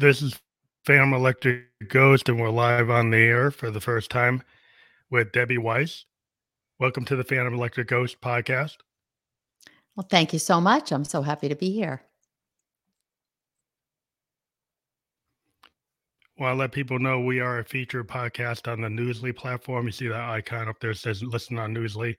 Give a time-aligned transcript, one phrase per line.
[0.00, 0.38] This is
[0.86, 4.44] Phantom Electric Ghost, and we're live on the air for the first time
[5.10, 6.04] with Debbie Weiss.
[6.78, 8.76] Welcome to the Phantom Electric Ghost podcast.
[9.96, 10.92] Well, thank you so much.
[10.92, 12.00] I'm so happy to be here.
[16.38, 19.86] Well, I'll let people know we are a featured podcast on the Newsly platform.
[19.86, 22.14] You see that icon up there says listen on Newsly.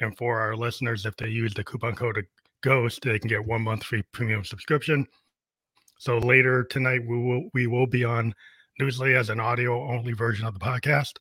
[0.00, 2.26] And for our listeners, if they use the coupon code
[2.62, 5.06] GHOST, they can get one month free premium subscription.
[5.98, 8.32] So later tonight, we will we will be on
[8.80, 11.14] Newsly as an audio only version of the podcast,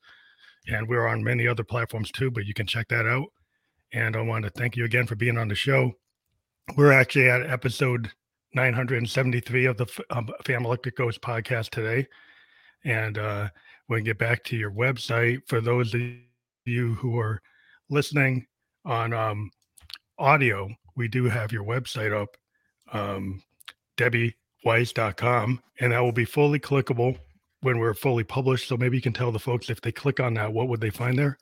[0.67, 2.29] and we're on many other platforms too.
[2.29, 3.25] But you can check that out.
[3.91, 5.93] And I want to thank you again for being on the show.
[6.75, 8.11] We're actually at episode
[8.53, 12.05] 973 of the um, Electric Ghost podcast today,
[12.85, 13.49] and uh,
[13.89, 16.01] we can get back to your website for those of
[16.65, 17.41] you who are
[17.89, 18.45] listening
[18.85, 19.49] on um,
[20.19, 20.69] audio.
[20.95, 22.29] We do have your website up,
[22.91, 23.41] um,
[23.95, 27.17] Debbie weiss.com, and that will be fully clickable
[27.61, 28.67] when we're fully published.
[28.67, 30.89] So maybe you can tell the folks if they click on that, what would they
[30.89, 31.37] find there?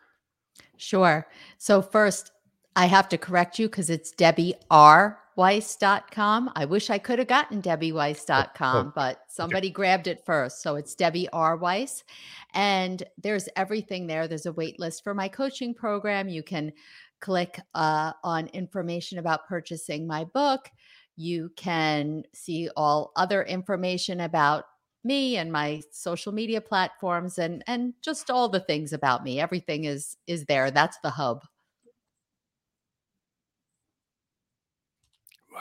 [0.78, 1.28] Sure.
[1.58, 2.32] So first,
[2.76, 5.20] I have to correct you because it's Debbie R.
[5.38, 6.52] Weiss.com.
[6.56, 9.74] I wish I could have gotten DebbieWeiss.com, oh, oh, but somebody okay.
[9.74, 10.62] grabbed it first.
[10.62, 11.58] So it's Debbie R.
[11.58, 12.06] Weiss.
[12.54, 14.30] And there's everything there.
[14.30, 16.30] There's a wait list for my coaching program.
[16.30, 16.72] You can
[17.20, 20.70] click uh, on information about purchasing my book.
[21.16, 24.66] You can see all other information about
[25.04, 29.40] me and my social media platforms and and just all the things about me.
[29.40, 30.72] Everything is is there.
[30.72, 31.44] That's the hub.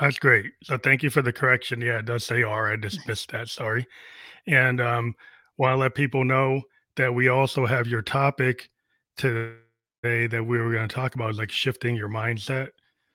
[0.01, 0.47] That's great.
[0.63, 1.81] So thank you for the correction.
[1.81, 2.73] Yeah, it does say R.
[2.73, 3.49] I just missed that.
[3.49, 3.87] Sorry.
[4.47, 5.15] And um,
[5.57, 6.63] want to let people know
[6.97, 8.71] that we also have your topic
[9.17, 9.55] today
[10.03, 12.71] that we were going to talk about, like shifting your mindset.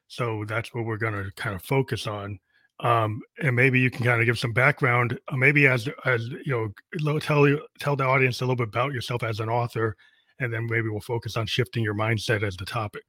[0.10, 2.40] So that's what we're going to kind of focus on.
[2.82, 6.74] Um, and maybe you can kind of give some background, uh, maybe as as you
[7.02, 9.96] know, tell you tell the audience a little bit about yourself as an author,
[10.40, 13.04] and then maybe we'll focus on shifting your mindset as the topic.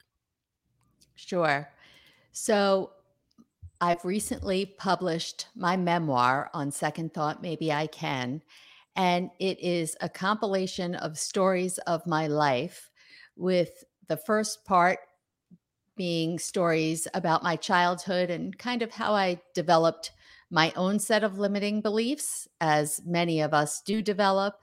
[1.15, 1.69] Sure.
[2.33, 2.91] So
[3.81, 8.43] I've recently published my memoir on Second Thought Maybe I Can.
[8.97, 12.91] And it is a compilation of stories of my life,
[13.37, 14.99] with the first part
[15.97, 20.13] being stories about my childhood and kind of how I developed
[20.51, 24.55] my own set of limiting beliefs, as many of us do develop.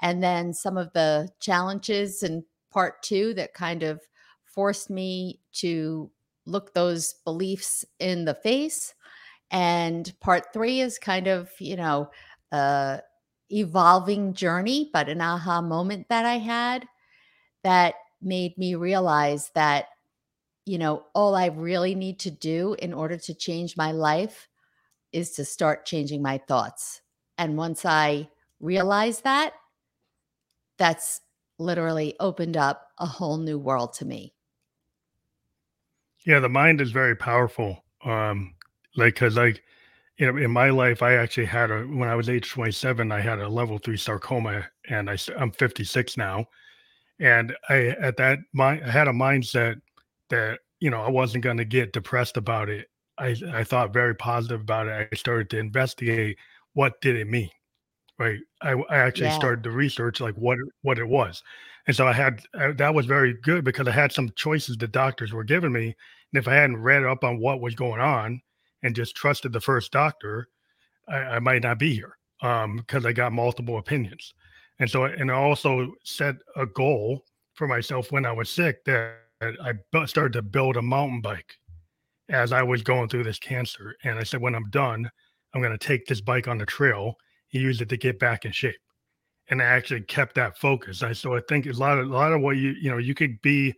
[0.00, 4.00] And then some of the challenges in part two that kind of
[4.44, 6.10] forced me to
[6.46, 8.94] look those beliefs in the face.
[9.50, 12.10] And part three is kind of, you know,
[12.52, 13.00] a
[13.50, 16.86] evolving journey, but an aha moment that I had
[17.62, 19.86] that made me realize that
[20.68, 24.48] you know, all I really need to do in order to change my life
[25.12, 27.00] is to start changing my thoughts.
[27.38, 28.28] And once I
[28.60, 29.54] realize that,
[30.76, 31.22] that's
[31.58, 34.34] literally opened up a whole new world to me.
[36.26, 37.82] Yeah, the mind is very powerful.
[38.04, 38.54] Um,
[38.94, 39.62] like, cause like,
[40.18, 43.20] you know, in my life, I actually had a, when I was age 27, I
[43.20, 46.46] had a level three sarcoma and I, I'm 56 now.
[47.20, 49.80] And I, at that, my, I had a mindset
[50.30, 52.88] that you know I wasn't going to get depressed about it.
[53.18, 55.08] I I thought very positive about it.
[55.12, 56.38] I started to investigate
[56.74, 57.50] what did it mean,
[58.18, 58.38] right?
[58.62, 59.36] I I actually yeah.
[59.36, 61.42] started to research like what what it was,
[61.86, 64.88] and so I had uh, that was very good because I had some choices the
[64.88, 65.86] doctors were giving me,
[66.32, 68.40] and if I hadn't read up on what was going on
[68.82, 70.48] and just trusted the first doctor,
[71.08, 74.34] I, I might not be here um, because I got multiple opinions,
[74.78, 77.24] and so and I also set a goal
[77.54, 81.58] for myself when I was sick that I started to build a mountain bike
[82.28, 83.94] as I was going through this cancer.
[84.04, 85.10] And I said, when I'm done,
[85.54, 87.14] I'm going to take this bike on the trail
[87.52, 88.76] and use it to get back in shape.
[89.50, 91.02] And I actually kept that focus.
[91.02, 93.14] I so I think a lot of a lot of what you you know you
[93.14, 93.72] could be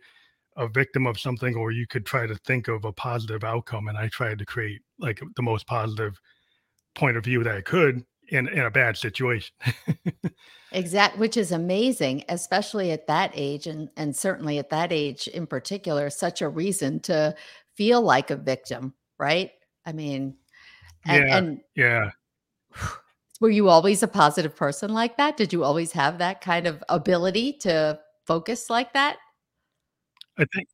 [0.57, 3.87] a victim of something or you could try to think of a positive outcome.
[3.87, 6.19] And I tried to create like the most positive
[6.93, 9.53] point of view that I could in in a bad situation.
[10.71, 15.45] exact, which is amazing, especially at that age, and and certainly at that age in
[15.45, 17.35] particular, such a reason to
[17.75, 19.51] feel like a victim, right?
[19.85, 20.35] I mean,
[21.05, 22.11] and, yeah, and yeah.
[23.41, 25.35] Were you always a positive person like that?
[25.35, 29.17] Did you always have that kind of ability to focus like that?
[30.37, 30.67] I think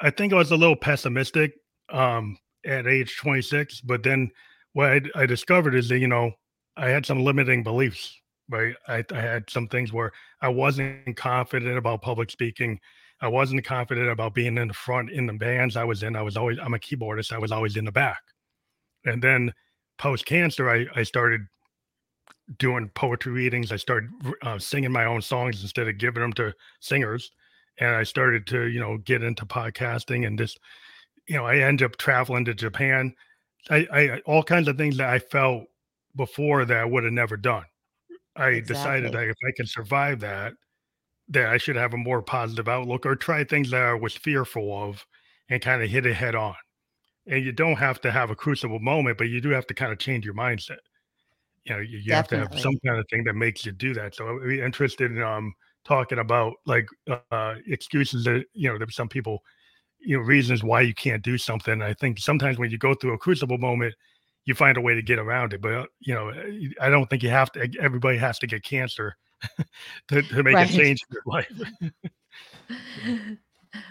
[0.00, 1.52] I think I was a little pessimistic
[1.90, 2.36] um,
[2.66, 4.32] at age 26, but then
[4.72, 6.32] what I, I discovered is that you know
[6.76, 8.74] I had some limiting beliefs, right?
[8.88, 12.80] I, I had some things where I wasn't confident about public speaking.
[13.20, 16.16] I wasn't confident about being in the front in the bands I was in.
[16.16, 17.32] I was always, I'm a keyboardist.
[17.32, 18.20] I was always in the back.
[19.04, 19.52] And then
[19.98, 21.42] post cancer, I, I started
[22.58, 23.70] doing poetry readings.
[23.70, 24.10] I started
[24.42, 27.30] uh, singing my own songs instead of giving them to singers.
[27.78, 30.58] And I started to, you know, get into podcasting and just,
[31.28, 33.14] you know, I ended up traveling to Japan.
[33.70, 35.64] I, I all kinds of things that I felt
[36.16, 37.64] before that I would have never done.
[38.36, 38.62] I exactly.
[38.74, 40.54] decided that if I can survive that,
[41.28, 44.72] that I should have a more positive outlook or try things that I was fearful
[44.84, 45.04] of
[45.48, 46.54] and kind of hit it head on.
[47.26, 49.92] And you don't have to have a crucible moment, but you do have to kind
[49.92, 50.78] of change your mindset.
[51.64, 53.94] You know, you, you have to have some kind of thing that makes you do
[53.94, 54.14] that.
[54.14, 55.54] So I'd be interested in um
[55.84, 56.86] talking about like
[57.30, 59.42] uh excuses that you know that some people
[60.00, 61.82] you know reasons why you can't do something.
[61.82, 63.94] I think sometimes when you go through a crucible moment,
[64.44, 65.60] you find a way to get around it.
[65.60, 66.32] But you know,
[66.80, 67.68] I don't think you have to.
[67.80, 69.16] Everybody has to get cancer
[70.08, 70.70] to, to make right.
[70.70, 71.60] a change in your life.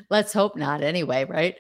[0.10, 0.82] Let's hope not.
[0.82, 1.56] Anyway, right?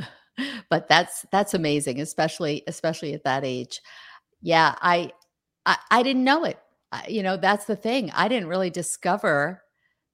[0.70, 3.80] but that's that's amazing, especially especially at that age.
[4.40, 5.12] Yeah, I
[5.66, 6.58] I, I didn't know it.
[6.92, 8.10] I, you know, that's the thing.
[8.14, 9.62] I didn't really discover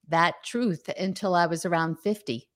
[0.09, 2.49] that truth until I was around 50.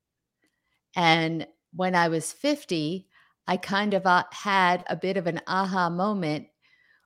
[0.97, 3.07] And when I was 50,
[3.49, 6.49] I kind of uh, had a bit of an aha moment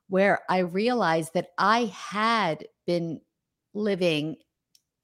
[0.09, 3.21] where I realized that I had been
[3.75, 4.37] living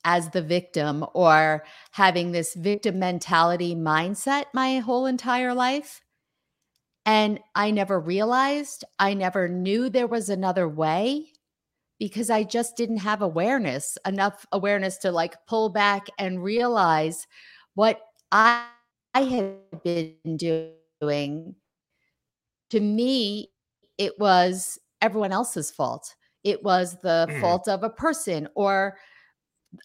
[0.05, 6.01] as the victim or having this victim mentality mindset my whole entire life.
[7.07, 11.27] And I never realized, I never knew there was another way
[12.01, 17.27] because I just didn't have awareness, enough awareness to like pull back and realize
[17.75, 18.01] what
[18.33, 18.67] I,
[19.15, 21.55] I had been doing doing,
[22.71, 23.51] to me,
[23.97, 26.15] it was everyone else's fault.
[26.45, 27.41] It was the mm.
[27.41, 28.97] fault of a person or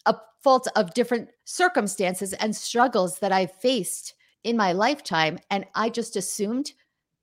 [0.06, 4.14] a fault of different circumstances and struggles that I faced
[4.44, 5.38] in my lifetime.
[5.50, 6.72] And I just assumed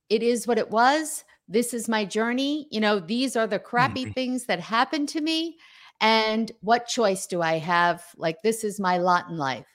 [0.10, 1.24] it is what it was.
[1.48, 2.68] This is my journey.
[2.72, 4.14] You know, these are the crappy mm.
[4.14, 5.58] things that happened to me.
[6.00, 8.04] And what choice do I have?
[8.18, 9.68] Like, this is my lot in life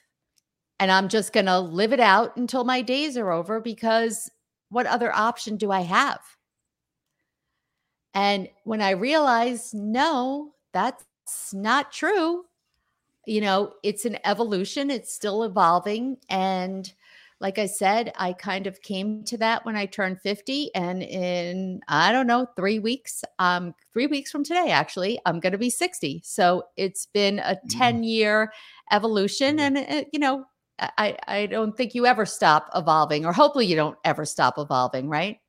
[0.79, 4.29] and I'm just going to live it out until my days are over because
[4.69, 6.19] what other option do I have?
[8.13, 11.05] And when I realized, no, that's
[11.53, 12.45] not true,
[13.25, 16.17] you know, it's an evolution, it's still evolving.
[16.29, 16.91] And
[17.39, 20.73] like I said, I kind of came to that when I turned 50.
[20.73, 25.51] And in, I don't know, three weeks, um, three weeks from today, actually, I'm going
[25.51, 26.21] to be 60.
[26.23, 27.77] So it's been a mm.
[27.77, 28.51] 10 year
[28.91, 29.59] evolution.
[29.59, 30.45] And, uh, you know,
[30.79, 35.09] I, I don't think you ever stop evolving, or hopefully you don't ever stop evolving,
[35.09, 35.39] right?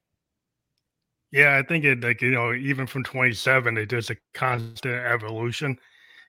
[1.31, 5.79] Yeah, I think it like you know, even from 27, it is a constant evolution.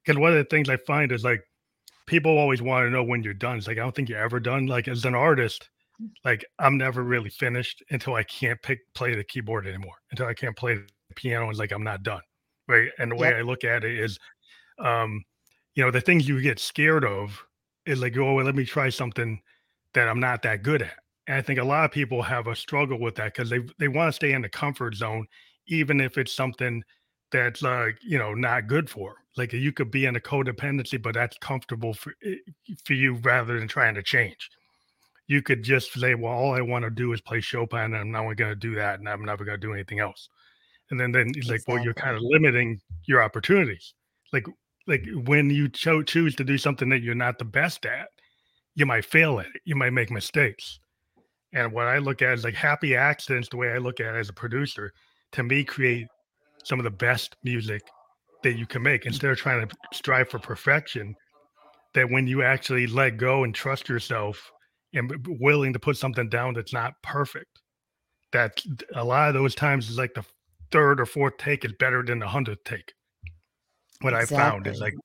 [0.04, 1.42] Because one of the things I find is like
[2.06, 3.58] people always want to know when you're done.
[3.58, 4.68] It's like I don't think you're ever done.
[4.68, 5.70] Like as an artist,
[6.02, 6.10] mm.
[6.26, 9.96] like I'm never really finished until I can't pick play the keyboard anymore.
[10.12, 12.22] Until I can't play the piano, it's like I'm not done.
[12.68, 12.90] Right.
[13.00, 14.20] And the way I look at it is
[14.80, 15.24] um,
[15.76, 17.42] you know, the things you get scared of
[17.86, 19.42] is like, oh, well, let me try something
[19.94, 20.96] that I'm not that good at.
[21.28, 23.88] And I think a lot of people have a struggle with that because they they
[23.88, 25.28] want to stay in the comfort zone,
[25.68, 26.84] even if it's something
[27.32, 29.16] that's like you know not good for.
[29.38, 32.36] Like you could be in a codependency, but that's comfortable for eh,
[32.84, 34.50] for you rather than trying to change.
[35.28, 38.12] You could just say, well, all I want to do is play Chopin, and I'm
[38.12, 40.28] not going to do that, and I'm never going to do anything else.
[40.90, 41.52] And then then exactly.
[41.52, 43.94] like, well, you're kind of limiting your opportunities.
[44.34, 44.48] Like
[44.88, 48.08] like when you cho- choose to do something that you're not the best at,
[48.76, 49.62] you might fail at it.
[49.66, 50.80] You might make mistakes.
[51.54, 54.20] And what I look at is like happy accidents, the way I look at it
[54.20, 54.92] as a producer,
[55.34, 56.08] to me, create
[56.64, 57.82] some of the best music
[58.44, 61.16] that you can make instead of trying to strive for perfection.
[61.96, 64.40] That when you actually let go and trust yourself
[64.94, 67.60] and willing to put something down that's not perfect,
[68.32, 68.62] that
[68.96, 70.26] a lot of those times is like the
[70.72, 72.94] third or fourth take is better than the hundredth take
[74.02, 74.38] what exactly.
[74.38, 74.96] I found is like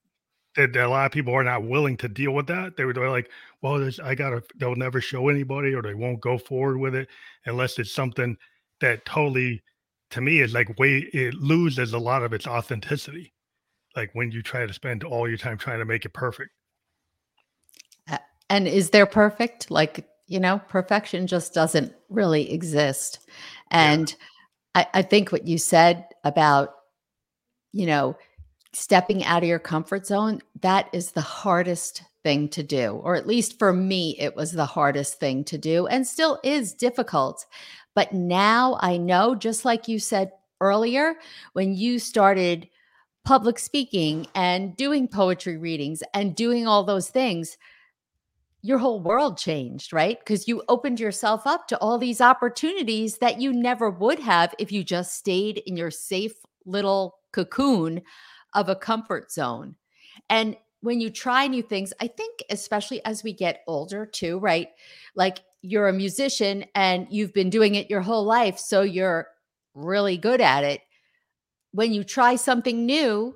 [0.55, 2.77] that a lot of people are not willing to deal with that.
[2.77, 3.29] They were like,
[3.61, 7.09] well, there's, I gotta, they'll never show anybody or they won't go forward with it
[7.45, 8.37] unless it's something
[8.79, 9.61] that totally,
[10.11, 13.33] to me, is like way, it loses a lot of its authenticity.
[13.95, 16.51] Like when you try to spend all your time trying to make it perfect.
[18.49, 19.71] And is there perfect?
[19.71, 23.19] Like, you know, perfection just doesn't really exist.
[23.71, 24.15] And
[24.75, 24.83] yeah.
[24.93, 26.69] I, I think what you said about,
[27.71, 28.15] you know,
[28.75, 32.99] stepping out of your comfort zone, that is the hardest thing to do.
[33.03, 36.73] Or at least for me, it was the hardest thing to do and still is
[36.73, 37.45] difficult.
[37.93, 41.15] But now I know, just like you said earlier,
[41.53, 42.67] when you started
[43.23, 47.57] public speaking and doing poetry readings and doing all those things,
[48.61, 50.19] your whole world changed, right?
[50.19, 54.71] Because you opened yourself up to all these opportunities that you never would have if
[54.71, 56.33] you just stayed in your safe
[56.65, 58.01] little cocoon
[58.55, 59.75] of a comfort zone.
[60.29, 64.69] And when you try new things, I think, especially as we get older, too, right?
[65.15, 68.59] Like you're a musician and you've been doing it your whole life.
[68.59, 69.27] So you're
[69.73, 70.81] really good at it.
[71.71, 73.35] When you try something new,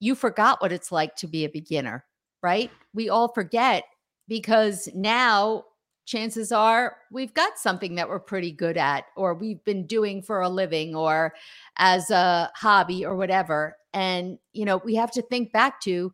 [0.00, 2.04] you forgot what it's like to be a beginner,
[2.42, 2.70] right?
[2.94, 3.84] We all forget
[4.26, 5.64] because now
[6.06, 10.40] chances are we've got something that we're pretty good at or we've been doing for
[10.40, 11.34] a living or
[11.76, 13.76] as a hobby or whatever.
[13.92, 16.12] And, you know, we have to think back to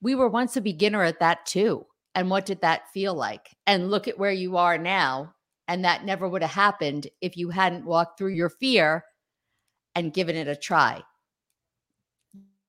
[0.00, 1.84] we were once a beginner at that too.
[2.14, 3.56] And what did that feel like?
[3.66, 5.34] And look at where you are now.
[5.66, 9.04] And that never would have happened if you hadn't walked through your fear
[9.94, 11.02] and given it a try.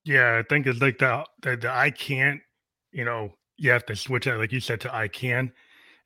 [0.04, 2.42] Yeah, I think it's like the, the, the I can't,
[2.92, 5.52] you know, you have to switch it, like you said, to I can.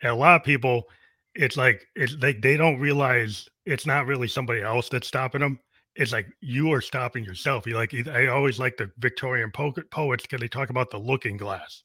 [0.01, 0.89] And a lot of people,
[1.35, 5.59] it's like it's like they don't realize it's not really somebody else that's stopping them.
[5.95, 7.67] It's like you are stopping yourself.
[7.67, 11.37] You like I always like the Victorian po- poets because they talk about the looking
[11.37, 11.83] glass,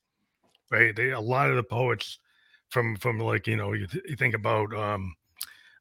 [0.71, 0.95] right?
[0.97, 2.19] They a lot of the poets
[2.71, 5.15] from from like you know you, th- you think about um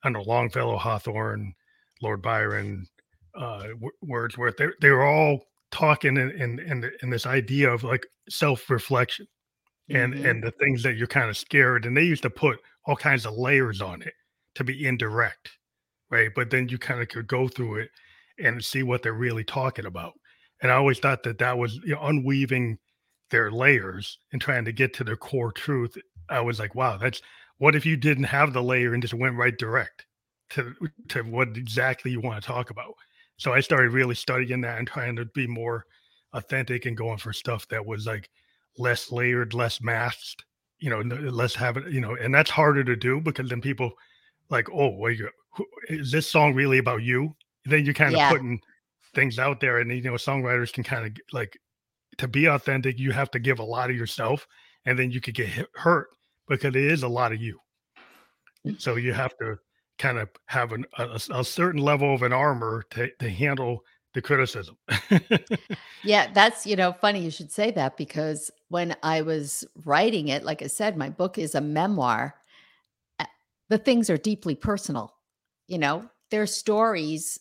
[0.04, 1.54] I don't know Longfellow, Hawthorne,
[2.02, 2.88] Lord Byron,
[3.36, 3.68] uh,
[4.02, 4.58] Wordsworth.
[4.58, 5.42] They they were all
[5.72, 9.28] talking in in in, in this idea of like self reflection
[9.90, 10.26] and mm-hmm.
[10.26, 13.26] and the things that you're kind of scared and they used to put all kinds
[13.26, 14.14] of layers on it
[14.56, 15.52] to be indirect
[16.10, 17.90] right but then you kind of could go through it
[18.40, 20.14] and see what they're really talking about
[20.62, 22.78] and i always thought that that was you know, unweaving
[23.30, 25.98] their layers and trying to get to the core truth
[26.30, 27.22] i was like wow that's
[27.58, 30.06] what if you didn't have the layer and just went right direct
[30.50, 30.74] to
[31.10, 32.94] to what exactly you want to talk about
[33.38, 35.86] so i started really studying that and trying to be more
[36.34, 38.30] authentic and going for stuff that was like
[38.78, 40.46] less layered, less masked,
[40.80, 43.92] you know, less have it, you know, and that's harder to do because then people
[44.50, 45.20] like, oh, wait,
[45.90, 47.36] is this song really about you?
[47.68, 48.32] Then you're kind of yeah.
[48.32, 48.60] putting
[49.14, 51.60] things out there, and you know, songwriters can kind of like
[52.18, 54.48] to be authentic, you have to give a lot of yourself,
[54.86, 56.10] and then you could get hurt
[56.48, 57.60] because it is a lot of you.
[58.66, 58.82] Mm.
[58.82, 59.58] So you have to
[59.98, 63.84] kind of have an, a, a certain level of an armor to, to handle
[64.14, 64.78] the criticism.
[66.04, 70.44] yeah, that's, you know, funny you should say that because when I was writing it,
[70.44, 72.36] like I said, my book is a memoir.
[73.70, 75.14] The things are deeply personal.
[75.68, 77.38] You know, there's stories,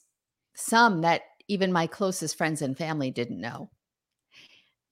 [0.57, 3.71] some that even my closest friends and family didn't know.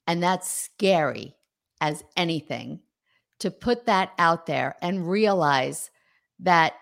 [0.07, 1.35] And that's scary
[1.81, 2.81] as anything
[3.41, 5.91] to put that out there and realize
[6.41, 6.75] that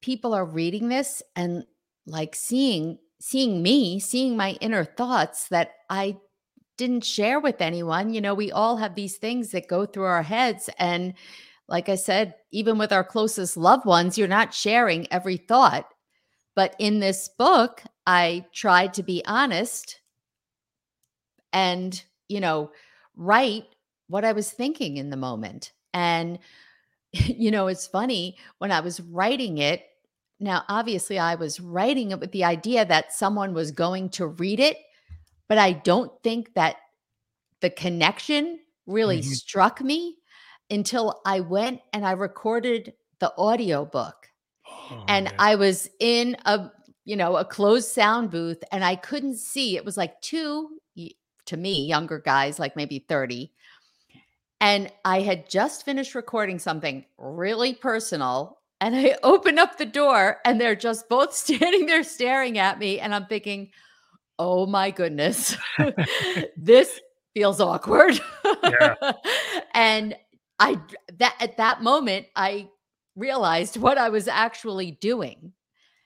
[0.00, 1.64] people are reading this and
[2.06, 6.18] like seeing seeing me, seeing my inner thoughts that I
[6.76, 8.12] didn't share with anyone.
[8.12, 10.68] You know, we all have these things that go through our heads.
[10.78, 11.14] And
[11.66, 15.86] like I said, even with our closest loved ones, you're not sharing every thought.
[16.54, 20.00] But in this book, I tried to be honest
[21.52, 22.70] and, you know,
[23.16, 23.64] write
[24.08, 25.72] what I was thinking in the moment.
[25.92, 26.38] And,
[27.12, 29.84] you know, it's funny when I was writing it,
[30.40, 34.60] now, obviously, I was writing it with the idea that someone was going to read
[34.60, 34.76] it,
[35.48, 36.76] but I don't think that
[37.60, 39.30] the connection really mm-hmm.
[39.30, 40.16] struck me
[40.70, 44.28] until I went and I recorded the audio book.
[44.66, 45.34] Oh, and man.
[45.38, 46.70] I was in a
[47.04, 49.76] you know a closed sound booth and I couldn't see.
[49.76, 50.70] It was like two
[51.46, 53.52] to me younger guys like maybe 30
[54.64, 60.38] and I had just finished recording something really personal and I open up the door
[60.44, 63.00] and they're just both standing there staring at me.
[63.00, 63.70] And I'm thinking,
[64.38, 65.56] oh my goodness,
[66.56, 67.00] this
[67.34, 68.20] feels awkward.
[68.62, 68.94] Yeah.
[69.74, 70.16] and
[70.58, 70.80] I
[71.18, 72.68] that at that moment I
[73.16, 75.52] realized what I was actually doing.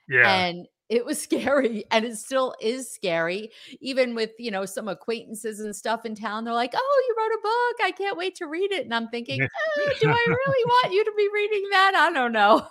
[0.07, 0.29] Yeah.
[0.29, 5.59] And it was scary and it still is scary even with you know some acquaintances
[5.59, 8.47] and stuff in town they're like oh you wrote a book i can't wait to
[8.47, 11.93] read it and i'm thinking oh, do i really want you to be reading that
[11.95, 12.67] i don't know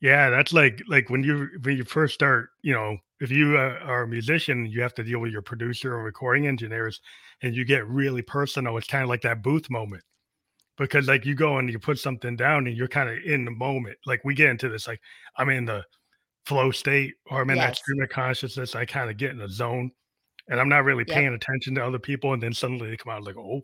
[0.00, 3.78] yeah that's like like when you when you first start you know if you uh,
[3.82, 7.00] are a musician you have to deal with your producer or recording engineers
[7.42, 10.02] and you get really personal it's kind of like that booth moment
[10.78, 13.50] because like you go and you put something down and you're kind of in the
[13.50, 15.00] moment like we get into this like
[15.38, 15.82] i'm in the
[16.46, 17.66] flow state or I'm in yes.
[17.66, 18.74] that stream of consciousness.
[18.74, 19.90] I kind of get in a zone
[20.48, 21.16] and I'm not really yep.
[21.16, 22.32] paying attention to other people.
[22.32, 23.62] And then suddenly they come out like, oh,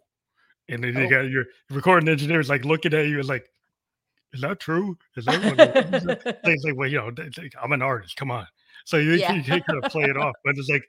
[0.68, 1.00] and then oh.
[1.00, 3.46] you got your recording engineers like looking at you like,
[4.32, 4.98] is that true?
[5.16, 7.10] Is that things like, well, you know,
[7.62, 8.16] I'm an artist.
[8.16, 8.46] Come on.
[8.84, 9.32] So you, yeah.
[9.32, 10.84] you, you kind of play it off, but it's like,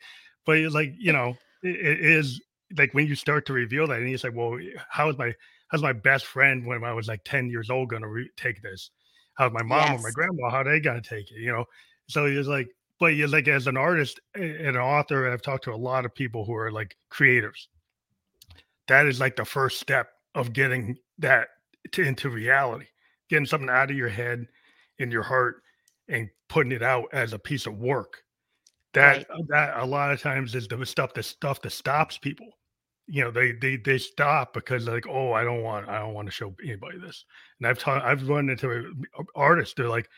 [0.46, 2.42] but it's like, you know, it, it is
[2.77, 4.58] like when you start to reveal that and you say, well,
[4.89, 5.36] how is my,
[5.74, 8.62] how's my best friend when I was like 10 years old going to re- take
[8.62, 8.92] this?
[9.36, 10.00] how's my mom yes.
[10.00, 11.65] or my grandma, how they going to take it, you know?
[12.08, 15.63] So he was like, but you like as an artist and an author, I've talked
[15.65, 17.68] to a lot of people who are like creators.
[18.88, 21.48] That is like the first step of getting that
[21.94, 22.86] to, into reality,
[23.30, 24.46] getting something out of your head,
[25.00, 25.63] in your heart,
[26.08, 28.24] and putting it out as a piece of work.
[28.94, 29.48] That right.
[29.48, 32.48] that a lot of times is the stuff the stuff that stops people.
[33.08, 36.28] You know, they they they stop because like, oh, I don't want I don't want
[36.28, 37.26] to show anybody this.
[37.60, 38.94] And I've taught I've run into
[39.36, 39.74] artists.
[39.76, 40.10] They're like,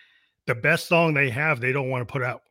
[0.47, 2.41] the best song they have, they don't want to put out.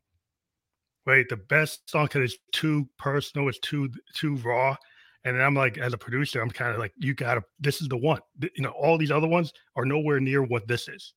[1.06, 4.76] Right, the best song because it's too personal, it's too too raw.
[5.24, 7.96] And I'm like, as a producer, I'm kind of like, you gotta, this is the
[7.96, 8.20] one.
[8.40, 11.14] You know, all these other ones are nowhere near what this is.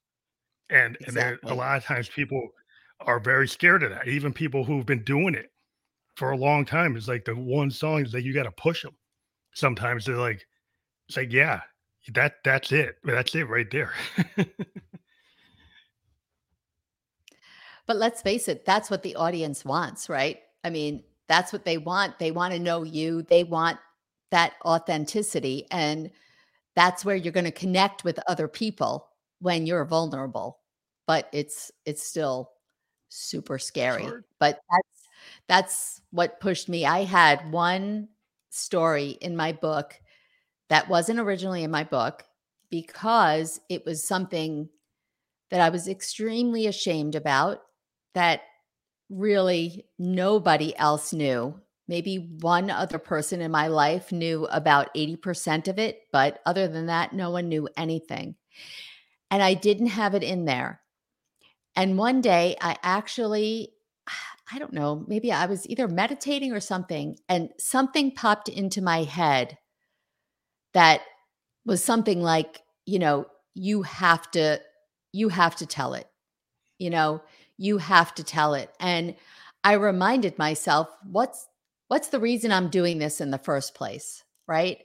[0.70, 1.40] And exactly.
[1.44, 2.50] and a lot of times people
[3.02, 4.08] are very scared of that.
[4.08, 5.52] Even people who've been doing it
[6.16, 6.96] for a long time.
[6.96, 8.96] It's like the one song is that you got to push them.
[9.58, 10.46] Sometimes they're like,
[11.08, 11.62] it's like, yeah,
[12.14, 12.98] that that's it.
[13.04, 13.92] That's it right there.
[17.88, 20.42] but let's face it, that's what the audience wants, right?
[20.64, 22.20] I mean, that's what they want.
[22.20, 23.24] They want to know you.
[23.24, 23.80] They want
[24.30, 25.66] that authenticity.
[25.72, 26.12] And
[26.76, 29.08] that's where you're going to connect with other people
[29.40, 30.60] when you're vulnerable.
[31.08, 32.52] But it's it's still
[33.10, 34.04] super scary.
[34.04, 34.24] Sure.
[34.40, 35.08] But that's
[35.48, 36.86] that's what pushed me.
[36.86, 38.10] I had one
[38.50, 40.00] story in my book
[40.70, 42.24] that wasn't originally in my book
[42.70, 44.70] because it was something
[45.50, 47.62] that I was extremely ashamed about
[48.14, 48.42] that
[49.10, 51.60] really nobody else knew.
[51.88, 56.88] Maybe one other person in my life knew about 80% of it, but other than
[56.88, 58.36] that, no one knew anything.
[59.32, 60.82] And I didn't have it in there.
[61.78, 63.72] And one day I actually,
[64.52, 69.04] I don't know, maybe I was either meditating or something, and something popped into my
[69.04, 69.58] head
[70.74, 71.02] that
[71.66, 74.62] was something like, you know, you have to,
[75.12, 76.08] you have to tell it.
[76.78, 77.24] You know,
[77.58, 78.70] you have to tell it.
[78.80, 79.16] And
[79.64, 81.48] I reminded myself, what's
[81.88, 84.24] what's the reason I'm doing this in the first place?
[84.48, 84.84] Right.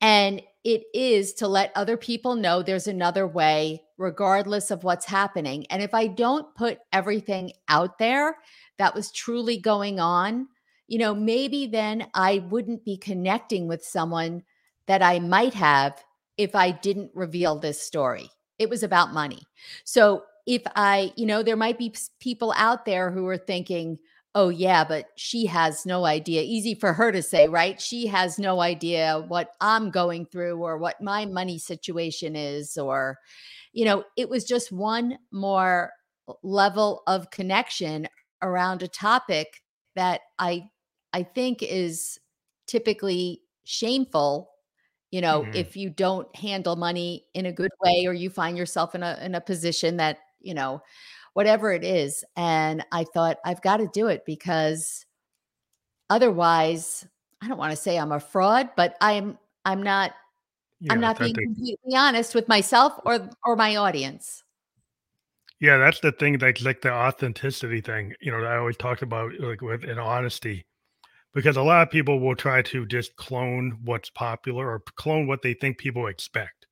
[0.00, 5.66] And it is to let other people know there's another way, regardless of what's happening.
[5.70, 8.36] And if I don't put everything out there
[8.78, 10.48] that was truly going on,
[10.86, 14.42] you know, maybe then I wouldn't be connecting with someone
[14.86, 16.02] that I might have
[16.36, 18.30] if I didn't reveal this story.
[18.58, 19.42] It was about money.
[19.84, 23.98] So if I, you know, there might be people out there who are thinking,
[24.36, 26.42] Oh, yeah, but she has no idea.
[26.42, 27.80] Easy for her to say, right?
[27.80, 32.76] She has no idea what I'm going through or what my money situation is.
[32.76, 33.16] Or,
[33.72, 35.92] you know, it was just one more
[36.42, 38.08] level of connection
[38.44, 39.62] around a topic
[39.96, 40.70] that I
[41.12, 42.18] I think is
[42.66, 44.50] typically shameful
[45.10, 45.54] you know mm-hmm.
[45.54, 49.18] if you don't handle money in a good way or you find yourself in a
[49.22, 50.82] in a position that you know
[51.34, 52.24] whatever it is.
[52.36, 55.04] And I thought, I've got to do it because
[56.08, 57.06] otherwise,
[57.42, 60.12] I don't want to say I'm a fraud, but I'm I'm not
[60.80, 64.42] yeah, I'm not being completely honest with myself or or my audience.
[65.64, 66.38] Yeah, that's the thing.
[66.40, 68.12] Like like the authenticity thing.
[68.20, 70.66] You know, I always talked about like with an honesty,
[71.32, 75.40] because a lot of people will try to just clone what's popular or clone what
[75.40, 76.66] they think people expect.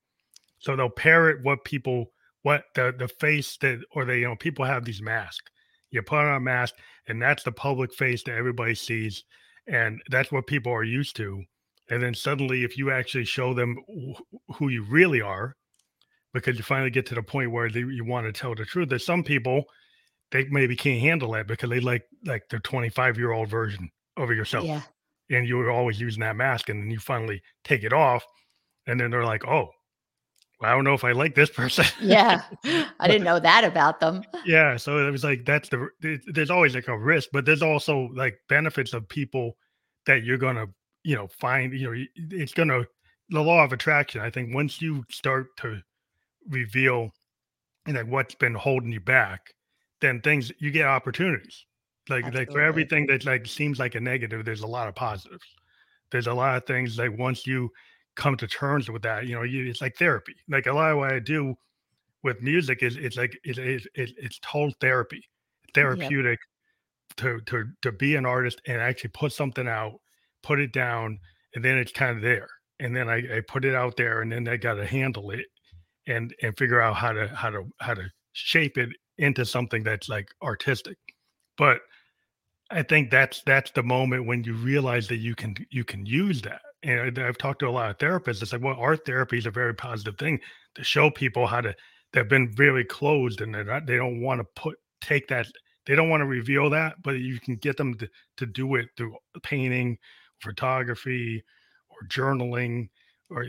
[0.58, 4.66] So they'll parrot what people what the the face that or they you know people
[4.66, 5.50] have these masks
[5.90, 6.74] you put on a mask
[7.08, 9.24] and that's the public face that everybody sees
[9.68, 11.42] and that's what people are used to
[11.90, 13.78] and then suddenly if you actually show them
[14.56, 15.56] who you really are
[16.32, 18.88] because you finally get to the point where they, you want to tell the truth
[18.88, 19.64] there's some people
[20.30, 24.30] they maybe can't handle that because they like like the 25 year old version of
[24.30, 24.82] yourself yeah.
[25.30, 28.24] and you were always using that mask and then you finally take it off
[28.86, 29.68] and then they're like oh
[30.64, 31.84] I don't know if I like this person.
[32.00, 32.42] yeah.
[33.00, 34.22] I didn't know that about them.
[34.46, 34.76] Yeah.
[34.76, 35.88] So it was like, that's the,
[36.26, 39.56] there's always like a risk, but there's also like benefits of people
[40.06, 40.68] that you're going to,
[41.02, 42.86] you know, find, you know, it's going to,
[43.28, 44.20] the law of attraction.
[44.20, 45.80] I think once you start to
[46.48, 47.10] reveal
[47.86, 49.40] and like what's been holding you back,
[50.00, 51.66] then things, you get opportunities.
[52.08, 52.46] Like, Absolutely.
[52.46, 55.44] like for everything that like seems like a negative, there's a lot of positives.
[56.10, 57.70] There's a lot of things like once you,
[58.14, 59.26] come to terms with that.
[59.26, 60.34] You know, you, it's like therapy.
[60.48, 61.54] Like a lot of what I do
[62.22, 65.22] with music is it's like it, it, it it's total therapy,
[65.74, 67.16] therapeutic yep.
[67.16, 69.94] to to to be an artist and actually put something out,
[70.42, 71.18] put it down,
[71.54, 72.48] and then it's kind of there.
[72.80, 75.46] And then I, I put it out there, and then I got to handle it
[76.06, 80.08] and and figure out how to how to how to shape it into something that's
[80.08, 80.96] like artistic.
[81.56, 81.80] But
[82.70, 86.42] I think that's that's the moment when you realize that you can you can use
[86.42, 88.42] that and I've talked to a lot of therapists.
[88.42, 90.40] It's like, well, art therapy is a very positive thing
[90.74, 91.74] to show people how to.
[92.12, 93.86] They've been very closed, and they're not.
[93.86, 95.46] They don't want to put take that
[95.86, 98.88] they don't want to reveal that, but you can get them to, to do it
[98.96, 99.98] through painting,
[100.40, 101.42] photography,
[101.88, 102.88] or journaling.
[103.34, 103.46] Or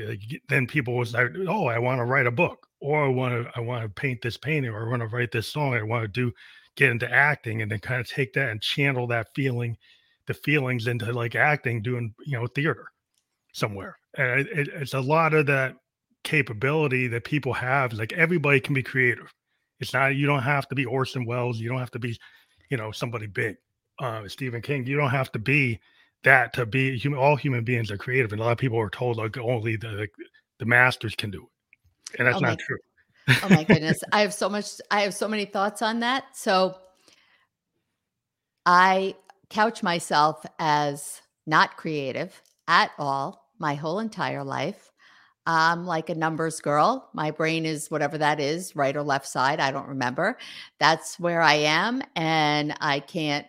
[0.49, 3.51] then people was like, "Oh, I want to write a book, or I want to
[3.55, 5.73] I want to paint this painting, or I want to write this song.
[5.73, 6.33] I want to do
[6.75, 9.77] get into acting, and then kind of take that and channel that feeling,
[10.27, 12.85] the feelings into like acting, doing you know theater
[13.53, 13.97] somewhere.
[14.17, 15.75] And it, it, it's a lot of that
[16.23, 17.93] capability that people have.
[17.93, 19.33] Like everybody can be creative.
[19.79, 21.59] It's not you don't have to be Orson Welles.
[21.59, 22.17] You don't have to be,
[22.69, 23.57] you know, somebody big.
[23.99, 24.85] Uh, Stephen King.
[24.87, 25.79] You don't have to be
[26.23, 27.19] that to be human.
[27.19, 29.89] All human beings are creative, and a lot of people are told like only the
[29.89, 30.11] like,
[30.59, 32.77] the masters can do it, and that's oh not true.
[33.27, 34.79] oh my goodness, I have so much.
[34.91, 36.25] I have so many thoughts on that.
[36.33, 36.75] So
[38.65, 39.15] I
[39.49, 44.91] couch myself as not creative at all my whole entire life.
[45.45, 47.09] I'm like a numbers girl.
[47.13, 49.59] My brain is whatever that is, right or left side.
[49.59, 50.37] I don't remember.
[50.79, 52.01] That's where I am.
[52.15, 53.45] And I can't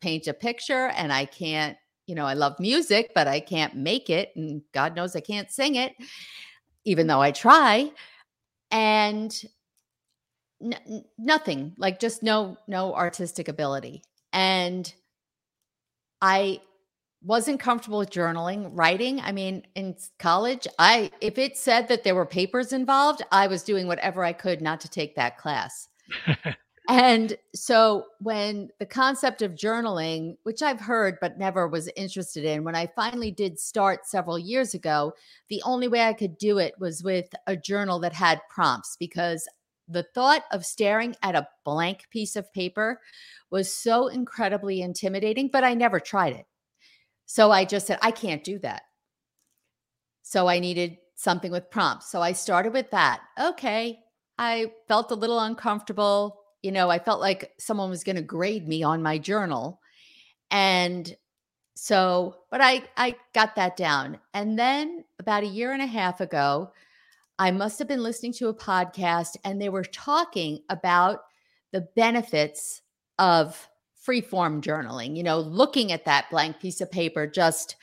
[0.00, 1.76] paint a picture and I can't,
[2.06, 4.30] you know, I love music, but I can't make it.
[4.36, 5.94] And God knows I can't sing it,
[6.84, 7.90] even though I try.
[8.70, 9.34] And
[10.62, 14.02] n- nothing, like just no, no artistic ability.
[14.32, 14.92] And
[16.22, 16.60] I
[17.22, 19.20] wasn't comfortable with journaling, writing.
[19.20, 23.62] I mean, in college, I if it said that there were papers involved, I was
[23.62, 25.88] doing whatever I could not to take that class.
[26.88, 32.64] and so when the concept of journaling, which I've heard but never was interested in,
[32.64, 35.12] when I finally did start several years ago,
[35.48, 39.48] the only way I could do it was with a journal that had prompts because
[39.88, 43.00] the thought of staring at a blank piece of paper
[43.50, 46.46] was so incredibly intimidating, but I never tried it.
[47.26, 48.82] So I just said, I can't do that.
[50.22, 52.10] So I needed something with prompts.
[52.10, 53.20] So I started with that.
[53.40, 54.00] Okay.
[54.38, 56.40] I felt a little uncomfortable.
[56.66, 59.80] You know, I felt like someone was going to grade me on my journal.
[60.50, 61.14] And
[61.76, 64.18] so, but I I got that down.
[64.34, 66.72] And then about a year and a half ago,
[67.38, 71.20] I must have been listening to a podcast and they were talking about
[71.70, 72.82] the benefits
[73.20, 77.76] of free form journaling, you know, looking at that blank piece of paper, just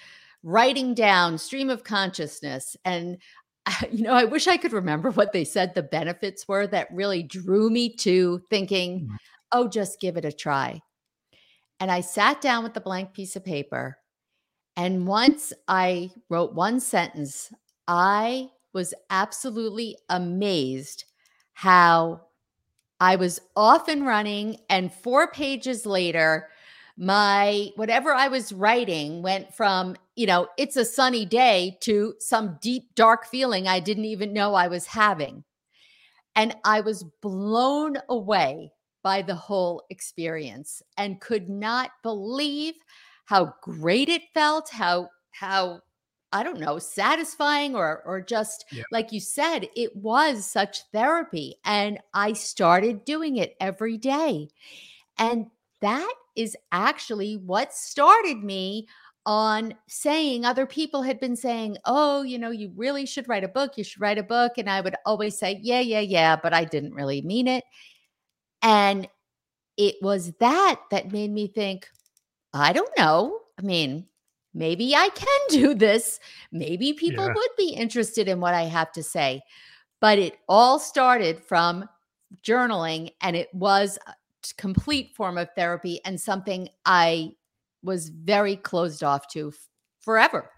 [0.44, 2.76] writing down stream of consciousness.
[2.84, 3.18] And,
[3.92, 7.24] you know, I wish I could remember what they said the benefits were that really
[7.24, 9.16] drew me to thinking, mm-hmm.
[9.52, 10.82] oh, just give it a try.
[11.80, 13.98] And I sat down with the blank piece of paper.
[14.76, 17.52] And once I wrote one sentence,
[17.88, 21.06] I was absolutely amazed
[21.54, 22.22] how
[23.00, 26.50] I was off and running, and four pages later,
[26.98, 32.58] my whatever I was writing went from, you know, it's a sunny day to some
[32.62, 35.44] deep, dark feeling I didn't even know I was having.
[36.36, 38.72] And I was blown away
[39.04, 42.76] by the whole experience and could not believe
[43.26, 45.82] how great it felt, how, how
[46.32, 48.84] I don't know, satisfying or or just yeah.
[48.92, 54.50] like you said, it was such therapy and I started doing it every day.
[55.20, 55.48] And
[55.82, 58.88] that is actually what started me
[59.26, 63.48] on saying other people had been saying, "Oh, you know, you really should write a
[63.48, 63.78] book.
[63.78, 66.66] You should write a book." And I would always say, "Yeah, yeah, yeah," but I
[66.66, 67.64] didn't really mean it.
[68.62, 69.08] And
[69.78, 71.88] it was that that made me think,
[72.54, 73.40] I don't know.
[73.58, 74.06] I mean,
[74.54, 76.20] maybe I can do this.
[76.52, 77.34] Maybe people yeah.
[77.34, 79.42] would be interested in what I have to say.
[80.00, 81.88] But it all started from
[82.44, 84.14] journaling and it was a
[84.58, 87.32] complete form of therapy and something I
[87.84, 89.70] was very closed off to f-
[90.00, 90.50] forever.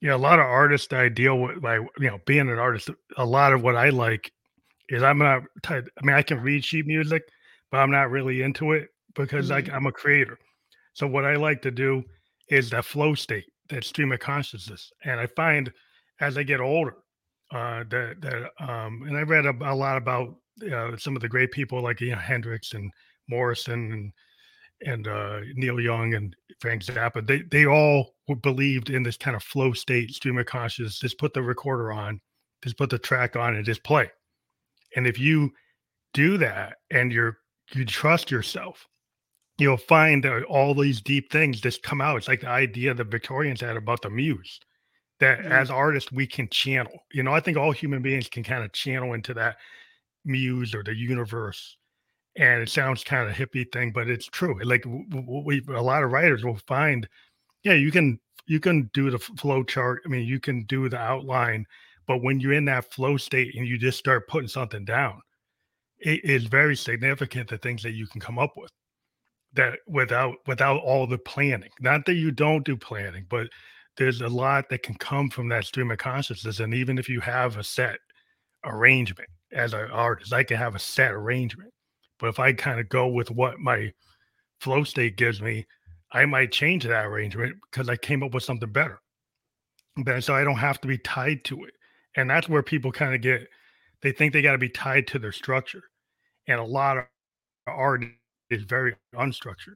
[0.00, 3.24] Yeah, a lot of artists I deal with by you know being an artist, a
[3.24, 4.32] lot of what I like
[4.88, 7.22] is I'm not I mean I can read sheet music,
[7.70, 9.54] but I'm not really into it because mm-hmm.
[9.54, 10.38] like I'm a creator.
[10.94, 12.02] So what I like to do
[12.48, 14.92] is that flow state, that stream of consciousness.
[15.04, 15.72] And I find
[16.20, 16.96] as I get older,
[17.52, 20.36] uh, that that um, and I read a, a lot about
[20.72, 22.90] uh, some of the great people like you know, Hendrix and
[23.28, 24.12] Morrison and
[24.84, 27.26] and uh, Neil Young and Frank Zappa.
[27.26, 30.98] They they all believed in this kind of flow state, stream of consciousness.
[30.98, 32.20] Just put the recorder on,
[32.62, 34.10] just put the track on, and just play.
[34.96, 35.50] And if you
[36.14, 37.38] do that, and you're
[37.72, 38.86] you trust yourself,
[39.58, 42.18] you'll find that all these deep things just come out.
[42.18, 44.60] It's like the idea the Victorians had about the muse
[45.20, 45.52] that mm-hmm.
[45.52, 46.92] as artists we can channel.
[47.12, 49.56] You know, I think all human beings can kind of channel into that
[50.24, 51.76] muse or the universe.
[52.36, 54.58] And it sounds kind of hippie thing, but it's true.
[54.64, 57.06] Like we, a lot of writers will find,
[57.62, 60.02] yeah, you can you can do the flow chart.
[60.04, 61.66] I mean, you can do the outline,
[62.06, 65.20] but when you're in that flow state and you just start putting something down,
[65.98, 68.70] it is very significant the things that you can come up with
[69.54, 71.70] that without without all the planning.
[71.80, 73.48] Not that you don't do planning, but
[73.96, 76.60] there's a lot that can come from that stream of consciousness.
[76.60, 77.98] And even if you have a set
[78.64, 81.72] arrangement as an artist, I can have a set arrangement.
[82.22, 83.92] But if I kind of go with what my
[84.60, 85.66] flow state gives me,
[86.12, 89.00] I might change that arrangement because I came up with something better.
[89.96, 91.74] But so I don't have to be tied to it.
[92.16, 93.48] And that's where people kind of get
[94.02, 95.82] they think they got to be tied to their structure.
[96.46, 97.04] And a lot of
[97.66, 98.04] art
[98.50, 99.74] is very unstructured.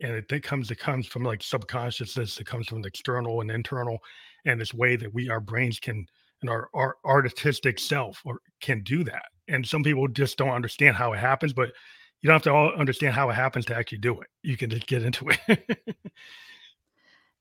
[0.00, 3.50] And it, it comes it comes from like subconsciousness, it comes from the external and
[3.50, 3.98] internal,
[4.46, 6.06] and this way that we our brains can
[6.40, 9.26] and our, our artistic self or can do that.
[9.48, 11.72] And some people just don't understand how it happens, but
[12.20, 14.28] you don't have to all understand how it happens to actually do it.
[14.42, 15.86] You can just get into it.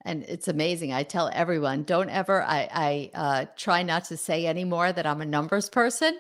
[0.05, 0.91] and it's amazing.
[0.91, 2.41] I tell everyone, don't ever.
[2.41, 6.17] I, I uh, try not to say anymore that I'm a numbers person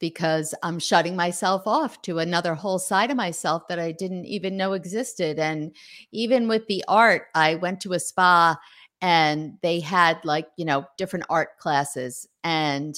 [0.00, 4.56] because I'm shutting myself off to another whole side of myself that I didn't even
[4.56, 5.38] know existed.
[5.38, 5.74] And
[6.12, 8.58] even with the art, I went to a spa
[9.00, 12.26] and they had like, you know, different art classes.
[12.42, 12.94] And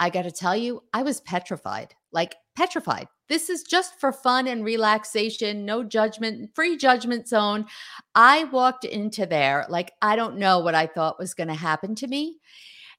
[0.00, 3.08] I got to tell you, I was petrified, like petrified.
[3.28, 7.66] This is just for fun and relaxation, no judgment, free judgment zone.
[8.14, 11.94] I walked into there like I don't know what I thought was going to happen
[11.96, 12.38] to me.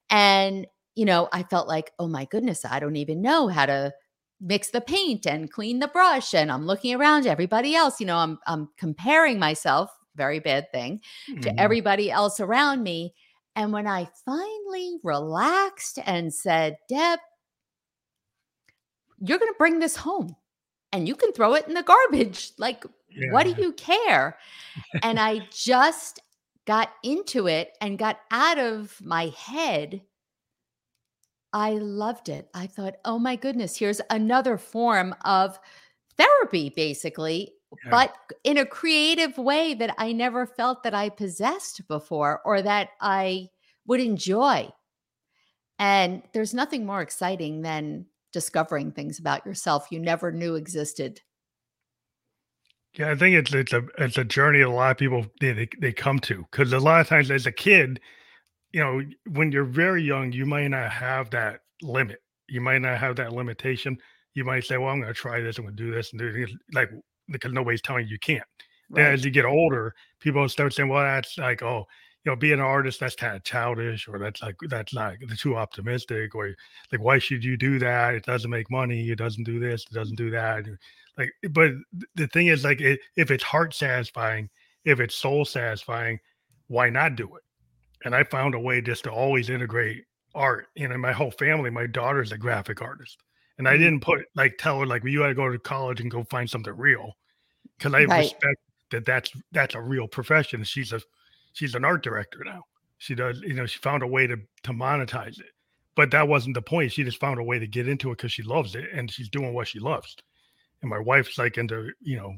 [0.10, 3.94] And, you know, I felt like, oh my goodness, I don't even know how to
[4.42, 6.34] mix the paint and clean the brush.
[6.34, 8.00] And I'm looking around everybody else.
[8.00, 11.42] You know, I'm I'm comparing myself, very bad thing, mm-hmm.
[11.42, 13.14] to everybody else around me.
[13.60, 17.20] And when I finally relaxed and said, Deb,
[19.20, 20.34] you're going to bring this home
[20.94, 22.54] and you can throw it in the garbage.
[22.58, 23.34] Like, yeah.
[23.34, 24.38] what do you care?
[25.04, 26.22] and I just
[26.66, 30.04] got into it and got out of my head.
[31.52, 32.48] I loved it.
[32.54, 35.60] I thought, oh my goodness, here's another form of
[36.16, 37.92] therapy, basically, yeah.
[37.92, 42.90] but in a creative way that I never felt that I possessed before or that
[43.02, 43.50] I
[43.86, 44.70] would enjoy.
[45.78, 51.22] And there's nothing more exciting than discovering things about yourself you never knew existed.
[52.98, 55.70] Yeah, I think it's it's a it's a journey that a lot of people they
[55.80, 58.00] they come to because a lot of times as a kid,
[58.72, 62.20] you know, when you're very young, you might not have that limit.
[62.48, 63.98] You might not have that limitation.
[64.34, 65.58] You might say, "Well, I'm going to try this.
[65.58, 66.90] I'm going to do this and do this," like
[67.32, 68.44] because nobody's telling you you can't.
[68.90, 69.04] Right.
[69.04, 71.86] Then as you get older, people start saying, "Well, that's like, oh,
[72.26, 75.56] you know, being an artist, that's kind of childish, or that's like that's not too
[75.56, 76.54] optimistic, or
[76.92, 78.16] like why should you do that?
[78.16, 79.10] It doesn't make money.
[79.10, 79.86] It doesn't do this.
[79.90, 80.66] It doesn't do that.
[81.18, 81.72] Like, but
[82.16, 84.50] the thing is, like, it, if it's heart satisfying,
[84.86, 86.20] if it's soul satisfying,
[86.68, 87.44] why not do it?
[88.06, 90.68] And I found a way just to always integrate art.
[90.76, 93.18] You know, my whole family, my daughter's a graphic artist,
[93.60, 93.84] and I mm-hmm.
[93.84, 96.24] didn't put like tell her like well, you got to go to college and go
[96.24, 97.16] find something real,
[97.78, 98.20] because I right.
[98.20, 98.58] respect
[98.90, 100.64] that that's that's a real profession.
[100.64, 101.02] She's a
[101.54, 102.64] she's an art director now.
[102.98, 105.52] She does, you know, she found a way to to monetize it.
[105.96, 106.94] But that wasn't the point.
[106.94, 109.30] She just found a way to get into it because she loves it and she's
[109.30, 110.16] doing what she loves.
[110.82, 112.36] And my wife's like into, you know,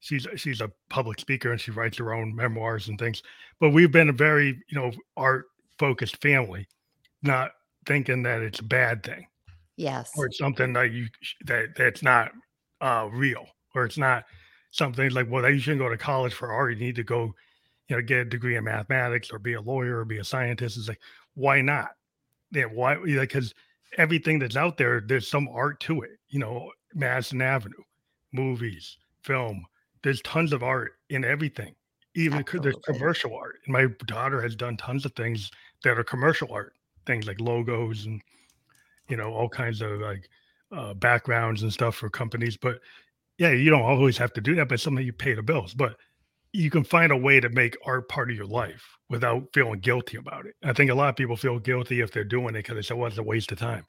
[0.00, 3.22] she's she's a public speaker and she writes her own memoirs and things.
[3.58, 5.46] But we've been a very, you know, art
[5.78, 6.68] focused family,
[7.22, 7.52] not
[7.86, 9.26] thinking that it's a bad thing.
[9.78, 10.12] Yes.
[10.16, 11.06] Or it's something that you
[11.46, 12.32] that that's not
[12.80, 14.24] uh real or it's not
[14.70, 17.34] something like well you shouldn't go to college for art you need to go
[17.88, 20.76] you know, get a degree in mathematics or be a lawyer or be a scientist.
[20.76, 21.00] It's like,
[21.34, 21.90] why not?
[22.52, 22.96] Yeah, why?
[22.96, 23.54] Because
[23.96, 26.18] everything that's out there, there's some art to it.
[26.28, 27.82] You know, Madison Avenue,
[28.32, 29.64] movies, film.
[30.02, 31.74] There's tons of art in everything.
[32.14, 32.72] Even Absolutely.
[32.72, 33.56] there's commercial art.
[33.64, 35.50] And my daughter has done tons of things
[35.82, 36.74] that are commercial art,
[37.06, 38.20] things like logos and
[39.08, 40.28] you know all kinds of like
[40.72, 42.56] uh, backgrounds and stuff for companies.
[42.56, 42.78] But
[43.38, 45.74] yeah, you don't always have to do that, but something you pay the bills.
[45.74, 45.96] But
[46.52, 50.16] you can find a way to make art part of your life without feeling guilty
[50.16, 50.54] about it.
[50.64, 52.94] I think a lot of people feel guilty if they're doing it because they say,
[52.94, 53.84] well, it's a waste of time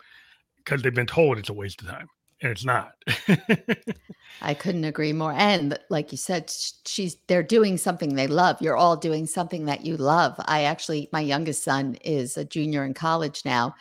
[0.58, 2.08] because they've been told it's a waste of time
[2.41, 2.91] and it's not.
[4.41, 5.34] I couldn't agree more.
[5.34, 6.51] And like you said,
[6.86, 8.62] she's they're doing something they love.
[8.62, 10.36] You're all doing something that you love.
[10.39, 13.75] I actually, my youngest son is a junior in college now.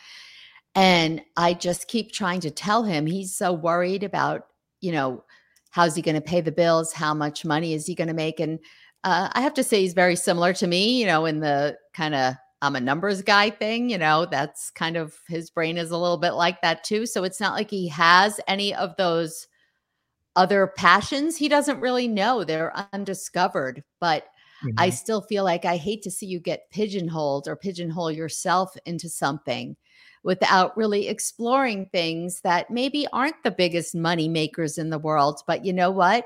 [0.75, 4.47] And I just keep trying to tell him he's so worried about,
[4.81, 5.23] you know,
[5.71, 6.93] how's he going to pay the bills?
[6.93, 8.39] How much money is he going to make?
[8.39, 8.59] And
[9.03, 12.15] uh, I have to say, he's very similar to me, you know, in the kind
[12.15, 15.97] of I'm a numbers guy thing, you know, that's kind of his brain is a
[15.97, 17.05] little bit like that too.
[17.05, 19.47] So it's not like he has any of those
[20.35, 21.37] other passions.
[21.37, 23.83] He doesn't really know, they're undiscovered.
[24.01, 24.23] But
[24.63, 24.75] mm-hmm.
[24.77, 29.07] I still feel like I hate to see you get pigeonholed or pigeonhole yourself into
[29.07, 29.77] something
[30.23, 35.41] without really exploring things that maybe aren't the biggest money makers in the world.
[35.47, 36.25] But you know what?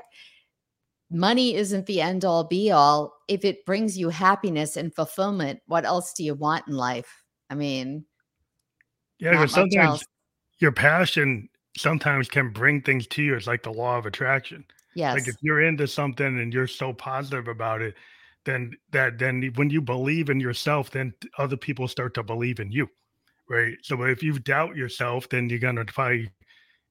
[1.10, 3.14] Money isn't the end all be all.
[3.28, 7.22] If it brings you happiness and fulfillment, what else do you want in life?
[7.50, 8.04] I mean,
[9.18, 10.04] yeah, because sometimes
[10.58, 13.34] your passion sometimes can bring things to you.
[13.34, 14.64] It's like the law of attraction.
[14.94, 15.14] Yes.
[15.14, 17.94] Like if you're into something and you're so positive about it,
[18.44, 22.70] then that then when you believe in yourself, then other people start to believe in
[22.70, 22.88] you.
[23.48, 23.76] Right.
[23.82, 26.30] So if you doubt yourself, then you're gonna probably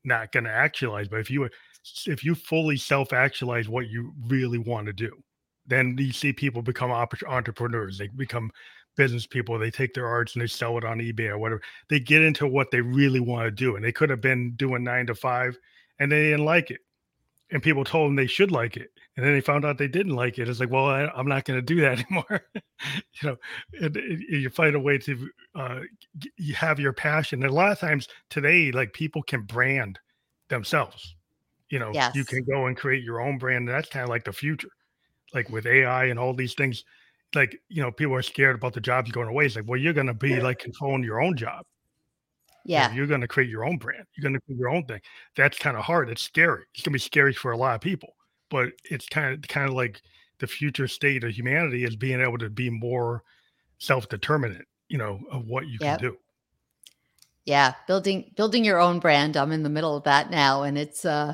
[0.04, 1.08] not gonna actualize.
[1.08, 1.50] But if you
[2.06, 5.12] if you fully self-actualize what you really want to do,
[5.66, 7.98] then you see people become entrepreneurs.
[7.98, 8.52] They become
[8.96, 9.58] business people.
[9.58, 11.62] They take their arts and they sell it on eBay or whatever.
[11.90, 13.76] They get into what they really want to do.
[13.76, 15.58] And they could have been doing nine to five
[16.00, 16.82] and they didn't like it.
[17.52, 18.90] And people told them they should like it.
[19.16, 20.50] And then they found out they didn't like it.
[20.50, 22.42] It's like, well, I, am not going to do that anymore.
[23.22, 23.38] you know,
[23.80, 25.80] and, and you find a way to uh,
[26.38, 27.44] you have your passion.
[27.44, 30.00] And a lot of times today, like people can brand
[30.50, 31.16] themselves.
[31.70, 32.16] You know, yes.
[32.16, 33.68] you can go and create your own brand.
[33.68, 34.70] And that's kind of like the future.
[35.34, 36.84] Like with AI and all these things,
[37.36, 39.94] like you know people are scared about the jobs going away it's like well you're
[39.94, 41.66] going to be like controlling your own job
[42.66, 42.92] yeah.
[42.94, 45.02] you're going to create your own brand you're going to create your own thing.
[45.36, 47.82] That's kind of hard it's scary it's going to be scary for a lot of
[47.82, 48.16] people
[48.50, 50.02] but it's kind of kind of like
[50.40, 53.24] the future state of humanity is being able to be more
[53.80, 56.00] self-determinant you know of what you yep.
[56.00, 56.18] can do.
[57.46, 61.04] Yeah building building your own brand i'm in the middle of that now and it's
[61.04, 61.34] uh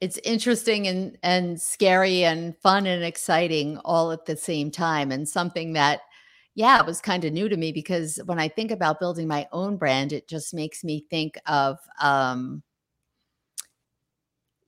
[0.00, 5.28] it's interesting and and scary and fun and exciting all at the same time and
[5.28, 6.00] something that
[6.54, 9.46] yeah it was kind of new to me because when i think about building my
[9.52, 12.62] own brand it just makes me think of um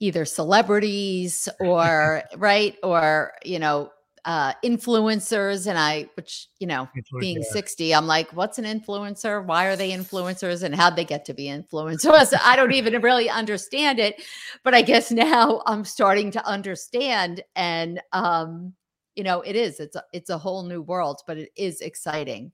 [0.01, 3.91] either celebrities or right or you know
[4.27, 6.89] uh, influencers and I, which, you know,
[7.21, 9.45] being 60, I'm like, what's an influencer?
[9.45, 12.35] Why are they influencers and how'd they get to be influencers?
[12.43, 14.21] I don't even really understand it,
[14.65, 17.45] but I guess now I'm starting to understand.
[17.55, 18.75] And, um,
[19.17, 22.53] you know, it is, it's a, it's a whole new world, but it is exciting.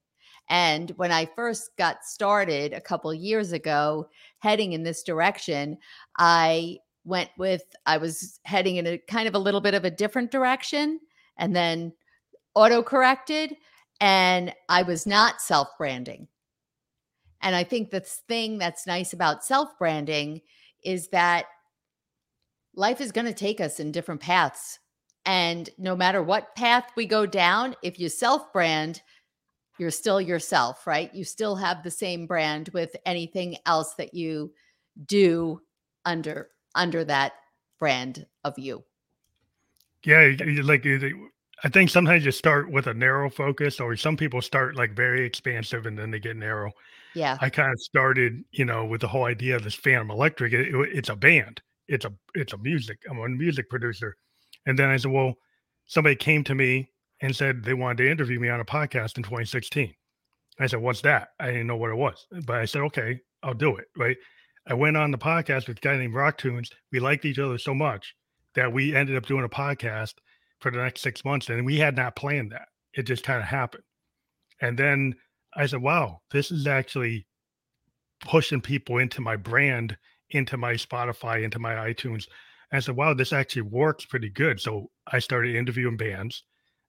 [0.48, 5.78] And when I first got started a couple years ago, heading in this direction,
[6.18, 9.90] I went with, I was heading in a kind of a little bit of a
[9.90, 11.00] different direction
[11.36, 11.92] and then
[12.54, 13.56] auto corrected
[14.00, 16.26] and I was not self branding.
[17.40, 20.40] And I think the thing that's nice about self branding
[20.84, 21.46] is that
[22.74, 24.78] life is going to take us in different paths.
[25.24, 29.02] And no matter what path we go down, if you self brand,
[29.78, 31.14] you're still yourself, right?
[31.14, 34.52] You still have the same brand with anything else that you
[35.06, 35.60] do
[36.04, 37.32] under under that
[37.78, 38.84] brand of you.
[40.04, 40.86] Yeah, like
[41.64, 45.24] I think sometimes you start with a narrow focus, or some people start like very
[45.24, 46.72] expansive and then they get narrow.
[47.14, 50.52] Yeah, I kind of started, you know, with the whole idea of this Phantom Electric.
[50.52, 51.62] It, it, it's a band.
[51.88, 52.98] It's a it's a music.
[53.08, 54.16] I'm a music producer,
[54.66, 55.34] and then I said, well,
[55.86, 59.22] somebody came to me and said they wanted to interview me on a podcast in
[59.22, 59.94] 2016.
[60.60, 61.28] I said, what's that?
[61.40, 63.86] I didn't know what it was, but I said, okay, I'll do it.
[63.96, 64.16] Right.
[64.66, 66.70] I went on the podcast with a guy named Rock Tunes.
[66.92, 68.14] We liked each other so much
[68.54, 70.14] that we ended up doing a podcast
[70.60, 71.48] for the next six months.
[71.48, 72.68] And we had not planned that.
[72.94, 73.82] It just kind of happened.
[74.60, 75.14] And then
[75.56, 77.26] I said, wow, this is actually
[78.20, 79.96] pushing people into my brand,
[80.30, 82.26] into my Spotify, into my iTunes.
[82.72, 84.60] I said, wow, this actually works pretty good.
[84.60, 86.44] So I started interviewing bands.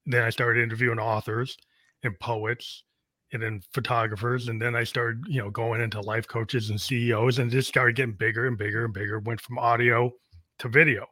[0.05, 1.57] Then I started interviewing authors
[2.03, 2.83] and poets
[3.31, 4.47] and then photographers.
[4.47, 7.95] And then I started, you know, going into life coaches and CEOs and just started
[7.95, 10.11] getting bigger and bigger and bigger, went from audio
[10.59, 11.07] to video.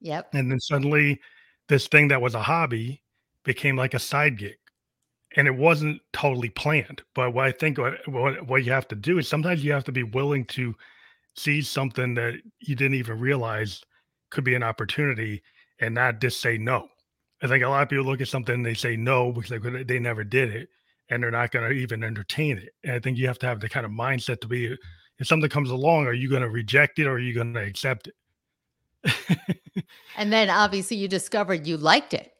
[0.00, 0.34] Yep.
[0.34, 1.20] And then suddenly
[1.68, 3.02] this thing that was a hobby
[3.44, 4.56] became like a side gig
[5.36, 8.94] and it wasn't totally planned but what i think what, what, what you have to
[8.94, 10.74] do is sometimes you have to be willing to
[11.36, 13.82] see something that you didn't even realize
[14.30, 15.42] could be an opportunity
[15.80, 16.88] and not just say no
[17.42, 19.82] i think a lot of people look at something and they say no because they,
[19.84, 20.68] they never did it
[21.08, 23.60] and they're not going to even entertain it and i think you have to have
[23.60, 24.76] the kind of mindset to be
[25.18, 27.62] if something comes along are you going to reject it or are you going to
[27.62, 28.14] accept it
[30.16, 32.32] and then obviously you discovered you liked it.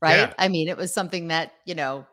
[0.00, 0.16] Right?
[0.16, 0.34] Yeah.
[0.38, 2.06] I mean, it was something that, you know,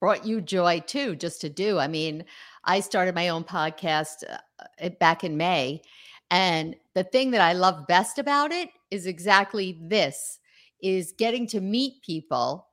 [0.00, 1.78] brought you joy too just to do.
[1.78, 2.24] I mean,
[2.64, 5.82] I started my own podcast uh, back in May
[6.30, 10.38] and the thing that I love best about it is exactly this
[10.82, 12.66] is getting to meet people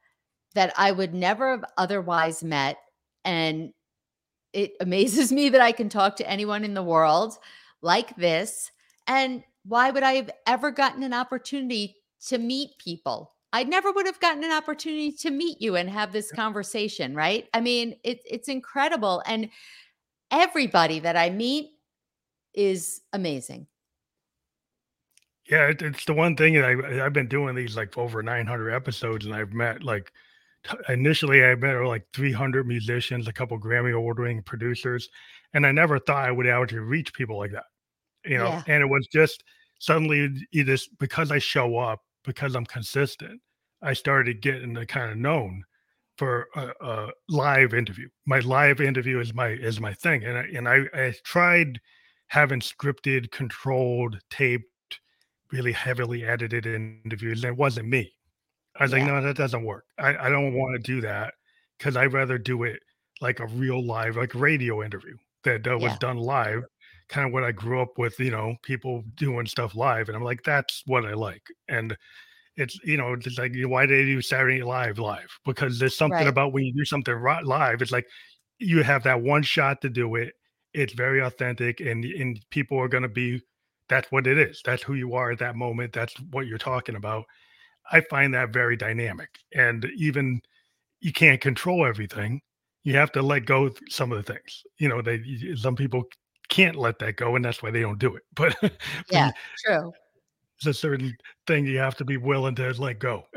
[0.56, 2.78] that I would never have otherwise met
[3.26, 3.74] and
[4.54, 7.38] it amazes me that I can talk to anyone in the world
[7.82, 8.72] like this
[9.08, 11.96] and why would I have ever gotten an opportunity
[12.28, 13.34] to meet people?
[13.54, 17.48] I never would have gotten an opportunity to meet you and have this conversation, right?
[17.54, 19.50] I mean, it's it's incredible and
[20.32, 21.74] everybody that I meet
[22.54, 23.68] is amazing.
[25.50, 28.72] Yeah, it, it's the one thing that I I've been doing these like over 900
[28.72, 30.12] episodes, and I've met like
[30.64, 35.10] t- initially I met like 300 musicians, a couple Grammy award-winning producers,
[35.54, 37.66] and I never thought I would actually reach people like that,
[38.26, 38.46] you know.
[38.46, 38.64] Yeah.
[38.68, 39.44] And it was just
[39.80, 43.42] suddenly you just because I show up because I'm consistent,
[43.82, 45.64] I started getting the kind of known
[46.18, 48.08] for a, a live interview.
[48.26, 51.82] My live interview is my is my thing, and I, and I I tried
[52.34, 54.66] having scripted, controlled, taped
[55.52, 58.16] really heavily edited interviews, and it wasn't me.
[58.80, 59.86] I was like, no, that doesn't work.
[60.00, 61.36] I, I don't want to do that
[61.78, 62.80] because I'd rather do it
[63.22, 65.98] like a real live, like radio interview that uh, was Yeah.
[65.98, 66.64] done live,
[67.10, 70.10] kind of what I grew up with, you know, people doing stuff live.
[70.10, 71.48] And I'm like, that's what I like.
[71.70, 71.98] And
[72.56, 75.32] it's, you know, it's like, why do they do Saturday Night Live live?
[75.46, 76.28] Because there's something Right.
[76.28, 78.08] about when you do something live, it's like
[78.60, 80.34] you have that one shot to do it.
[80.74, 83.42] It's very authentic, and and people are going to be
[83.90, 84.62] that's what it is.
[84.64, 85.94] That's who you are at that moment.
[85.94, 87.26] That's what you're talking about.
[87.92, 89.30] I find that very dynamic.
[89.54, 90.42] And even
[91.02, 92.42] you can't control everything.
[92.84, 94.64] You have to let go of some of the things.
[94.78, 95.22] You know, they
[95.56, 96.04] some people
[96.50, 98.24] can't let that go, and that's why they don't do it.
[98.36, 98.56] But
[99.10, 99.32] Yeah.
[99.66, 99.94] True.
[100.58, 101.16] it's a certain
[101.48, 103.26] thing you have to be willing to let go.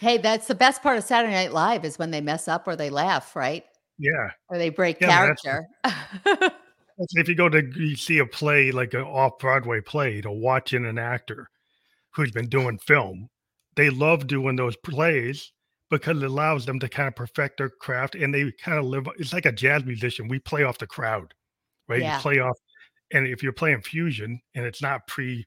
[0.00, 2.76] Hey, that's the best part of Saturday Night Live is when they mess up or
[2.76, 3.64] they laugh, right?
[3.98, 4.30] Yeah.
[4.48, 5.66] Or they break Yeah, character.
[6.98, 10.84] if you go to you see a play like an off Broadway play to watching
[10.84, 11.48] an actor
[12.14, 13.28] who's been doing film,
[13.76, 15.52] they love doing those plays
[15.90, 19.06] because it allows them to kind of perfect their craft and they kind of live.
[19.18, 20.28] It's like a jazz musician.
[20.28, 21.32] We play off the crowd,
[21.88, 22.00] right?
[22.00, 22.16] Yeah.
[22.16, 22.56] You play off,
[23.12, 25.46] and if you're playing fusion and it's not pre,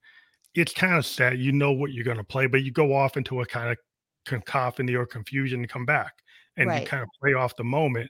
[0.56, 1.38] it's kind of set.
[1.38, 3.78] You know what you're going to play, but you go off into a kind of
[4.26, 6.14] cacophony or confusion and come back,
[6.56, 8.10] and you kind of play off the moment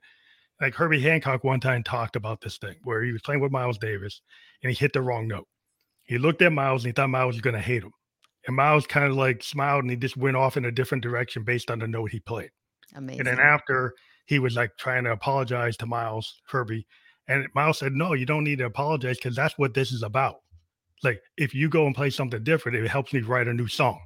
[0.62, 3.78] like Herbie Hancock one time talked about this thing where he was playing with Miles
[3.78, 4.22] Davis
[4.62, 5.48] and he hit the wrong note.
[6.04, 7.92] He looked at Miles and he thought Miles was going to hate him.
[8.48, 11.44] And Miles kind of like smiled and he just went off in a different direction
[11.44, 12.50] based on the note he played.
[12.96, 13.20] Amazing.
[13.20, 13.94] And then after
[14.26, 16.88] he was like trying to apologize to Miles, Herbie,
[17.28, 20.38] and Miles said, No, you don't need to apologize because that's what this is about.
[21.04, 24.00] Like if you go and play something different, it helps me write a new song.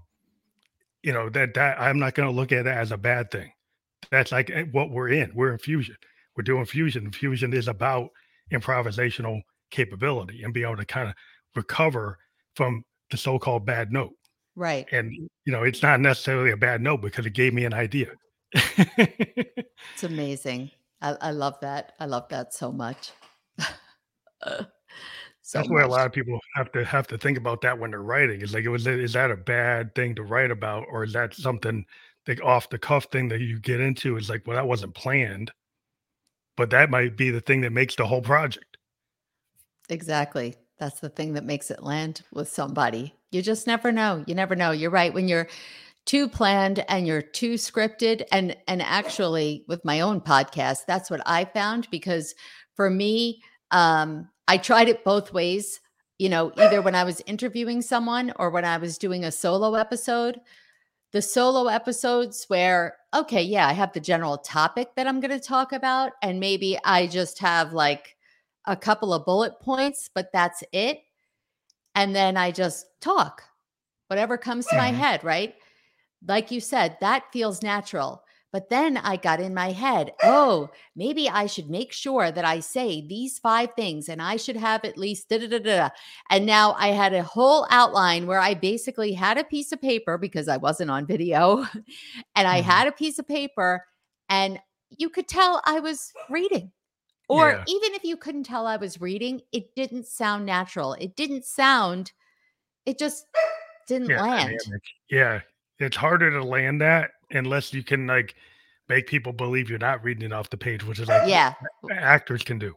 [1.01, 3.51] You know, that that I'm not going to look at it as a bad thing.
[4.11, 5.31] That's like eh, what we're in.
[5.33, 5.95] We're in fusion.
[6.35, 7.11] We're doing fusion.
[7.11, 8.09] Fusion is about
[8.51, 11.15] improvisational capability and being able to kind of
[11.55, 12.17] recover
[12.55, 14.13] from the so-called bad note.
[14.55, 14.87] right.
[14.91, 15.11] And
[15.45, 18.11] you know, it's not necessarily a bad note because it gave me an idea.
[19.93, 20.71] It's amazing.
[21.01, 21.93] I, I love that.
[21.99, 23.11] I love that so much.
[24.43, 24.65] so
[25.53, 28.01] That's where a lot of people have to have to think about that when they're
[28.01, 28.41] writing.
[28.41, 31.33] Is like, was it, is that a bad thing to write about, or is that
[31.33, 31.85] something
[32.27, 34.15] like off the cuff thing that you get into?
[34.17, 35.51] Is like, well, that wasn't planned,
[36.55, 38.77] but that might be the thing that makes the whole project.
[39.89, 40.55] Exactly.
[40.79, 43.13] That's the thing that makes it land with somebody.
[43.31, 44.23] You just never know.
[44.27, 44.71] You never know.
[44.71, 45.13] You're right.
[45.13, 45.47] When you're
[46.05, 51.21] too planned and you're too scripted and and actually with my own podcast, that's what
[51.25, 52.35] I found because
[52.75, 53.41] for me,
[53.71, 55.79] um, I tried it both ways.
[56.19, 59.75] You know, either when I was interviewing someone or when I was doing a solo
[59.75, 60.39] episode.
[61.13, 65.39] The solo episodes where, okay, yeah, I have the general topic that I'm going to
[65.39, 68.17] talk about, and maybe I just have like
[68.65, 71.01] a couple of bullet points, but that's it.
[71.93, 73.43] And then I just talk,
[74.07, 75.53] whatever comes to my head, right?
[76.27, 78.22] Like you said, that feels natural.
[78.53, 82.59] But then I got in my head, oh, maybe I should make sure that I
[82.59, 85.89] say these five things and I should have at least da da da da.
[86.29, 90.19] And now I had a whole outline where I basically had a piece of paper
[90.19, 91.65] because I wasn't on video
[92.35, 92.65] and I Mhm.
[92.65, 93.83] had a piece of paper
[94.29, 94.59] and
[94.95, 96.71] you could tell I was reading.
[97.27, 97.63] Or Yeah.
[97.67, 100.93] even if you couldn't tell I was reading, it didn't sound natural.
[100.93, 102.11] It didn't sound,
[102.85, 103.25] it just
[103.87, 104.59] didn't Yeah, land.
[104.59, 104.83] dynamic.
[105.09, 105.39] Yeah,
[105.79, 108.35] it's harder to land that unless you can like
[108.89, 111.53] make people believe you're not reading it off the page, which is like Yeah,
[111.91, 112.75] actors can do.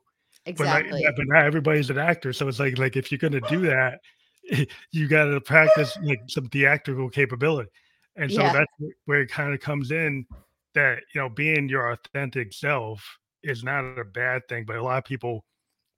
[0.57, 1.03] But not, exactly.
[1.17, 4.01] but not everybody's an actor, so it's like like if you're gonna do that,
[4.93, 7.71] you got to practice like some theatrical capability,
[8.17, 8.53] and so Yeah.
[8.53, 8.73] that's
[9.07, 10.27] where it kind of comes in
[10.75, 14.99] that you know being your authentic self is not a bad thing, but a lot
[14.99, 15.45] of people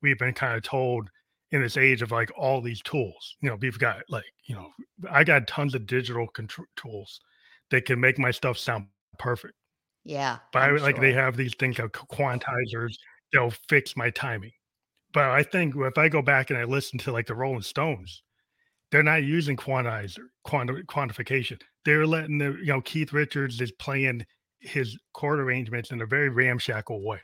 [0.03, 1.11] we've been kind of told
[1.53, 4.71] in this age of like all these tools, you know, we've got like you know
[5.11, 7.21] I got tons of digital control tools
[7.71, 8.87] that can make my stuff sound
[9.19, 9.55] perfect.
[10.05, 12.95] Yeah, But I like they have these things called quantizers.
[13.33, 14.53] They'll fix my timing.
[15.13, 18.23] But I think if I go back and I listen to like the Rolling Stones,
[18.91, 21.61] they're not using quantizer, quanti- quantification.
[21.85, 24.25] They're letting the, you know, Keith Richards is playing
[24.61, 27.21] his chord arrangements in a very ramshackle way.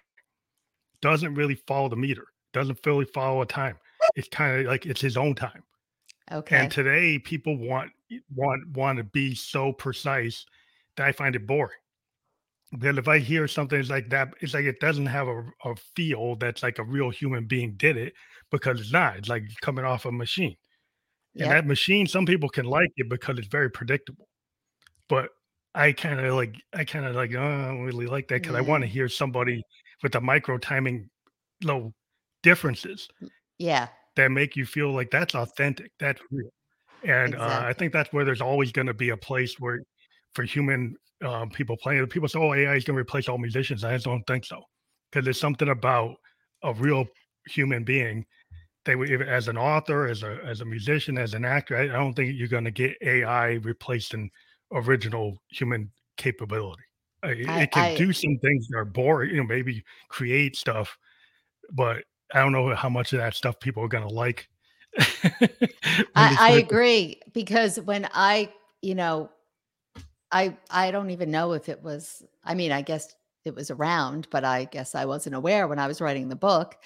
[1.00, 3.78] doesn't really follow the meter, doesn't really follow a time.
[4.14, 5.62] It's kind of like it's his own time.
[6.30, 6.56] Okay.
[6.56, 7.92] And today people want
[8.34, 10.46] want want to be so precise
[10.96, 11.76] that I find it boring.
[12.72, 15.76] Because if I hear something it's like that, it's like it doesn't have a, a
[15.94, 18.14] feel that's like a real human being did it
[18.50, 19.16] because it's not.
[19.16, 20.56] It's like coming off a machine.
[21.40, 21.52] And Yep.
[21.52, 24.28] that machine, some people can like it because it's very predictable.
[25.08, 25.30] But
[25.74, 28.56] I kind of like, I kind of like, oh, I don't really like that because
[28.56, 29.62] I want to Mm, hear somebody
[30.02, 31.10] with the micro timing
[31.62, 31.94] little
[32.42, 33.08] differences
[33.58, 36.50] yeah, that make you feel like that's authentic, that's real.
[37.04, 39.80] And uh, I think that's where there's always going to be a place where
[40.34, 42.06] for human um, people playing.
[42.06, 44.62] People say, "Oh, AI is going to replace all musicians." I just don't think so
[45.10, 46.16] because there's something about
[46.62, 47.06] a real
[47.46, 48.24] human being
[48.84, 51.76] they would, as an author, as a as a musician, as an actor.
[51.76, 54.30] I, I don't think you're going to get AI replacing
[54.72, 56.82] original human capability.
[57.22, 60.56] It, I it can I do some things that are boring, you know, maybe create
[60.56, 60.96] stuff,
[61.72, 64.48] but I don't know how much of that stuff people are going to like
[64.98, 69.30] I I like, agree because when I, you know,
[70.30, 73.14] I I don't even know if it was I mean, I guess
[73.44, 76.76] it was around, but I guess I wasn't aware when I was writing the book.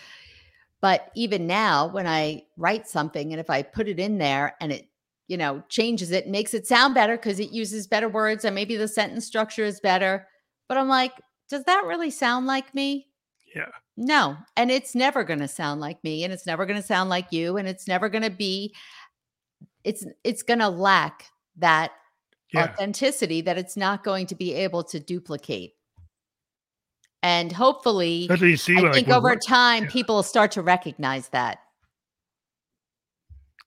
[0.81, 4.73] But even now, when I write something and if I put it in there and
[4.73, 4.89] it,
[5.27, 8.77] you know, changes it, makes it sound better because it uses better words and maybe
[8.77, 10.27] the sentence structure is better.
[10.69, 11.13] But I'm like,
[11.49, 13.09] does that really sound like me?
[13.55, 13.71] yeah,
[14.01, 14.37] No.
[14.57, 17.33] And it's never going to sound like me and it's never going to sound like
[17.33, 18.73] you and it's never going to be
[19.83, 21.27] it's it's going to lack
[21.57, 21.91] that
[22.53, 22.65] yeah.
[22.65, 25.73] authenticity that it's not going to be able to duplicate.
[27.25, 29.91] And hopefully, I like think over time yeah.
[29.91, 31.59] people will start to recognize that.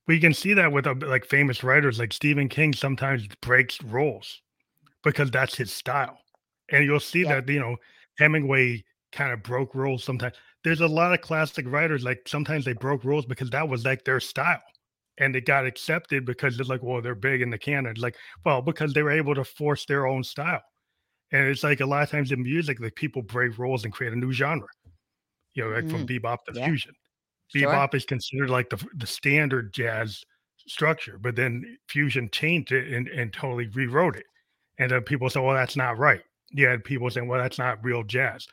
[0.08, 3.84] Well, you can see that with uh, like famous writers like Stephen King sometimes breaks
[3.84, 4.42] rules
[5.04, 6.20] because that's his style.
[6.72, 7.48] And you'll see Yep.
[7.48, 7.76] that, you know,
[8.18, 10.36] Hemingway kind of broke rules sometimes.
[10.64, 14.06] There's a lot of classic writers like sometimes they broke rules because that was like
[14.06, 14.62] their style.
[15.18, 17.96] And it got accepted because it's like, well, they're big in the canon.
[17.98, 20.62] Like, well, because they were able to force their own style.
[21.32, 24.14] And it's like a lot of times in music, like people break rules and create
[24.14, 24.68] a new genre,
[25.54, 26.94] you know, like from Mm, bebop to yeah, fusion
[27.48, 27.70] sure.
[27.70, 30.24] bebop is considered like the the standard jazz
[30.68, 34.26] structure, but then fusion changed it and, and totally rewrote it.
[34.80, 36.22] And then people say, well, that's not right.
[36.52, 38.48] You had people saying, well, that's not real jazz.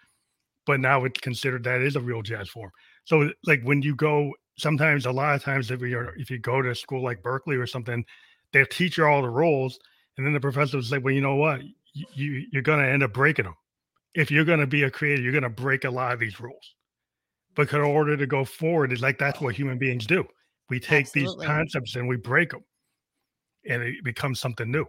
[0.68, 2.70] But now it's considered that is a real jazz form.
[3.04, 6.60] So like when you go, sometimes a lot of times if you're if you go
[6.60, 8.04] to a school like Berklee or something,
[8.52, 9.78] they'll teach you all the rules,
[10.18, 11.62] and then the professor will say, well, you know what?
[11.94, 13.54] You, you you're gonna end up breaking them.
[14.14, 16.74] If you're gonna be a creator, you're gonna break a lot of these rules
[17.56, 20.22] because in order to go forward, it's like that's what human beings do.
[20.68, 22.62] We take these concepts and we break them,
[23.66, 24.84] and it becomes something new.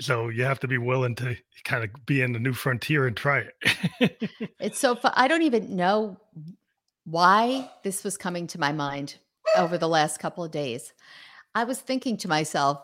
[0.00, 3.16] So you have to be willing to kind of be in the new frontier and
[3.16, 3.44] try
[4.00, 4.30] it.
[4.60, 6.18] It's so fu I don't even know
[7.04, 9.16] why this was coming to my mind
[9.56, 10.92] over the last couple of days.
[11.54, 12.82] I was thinking to myself,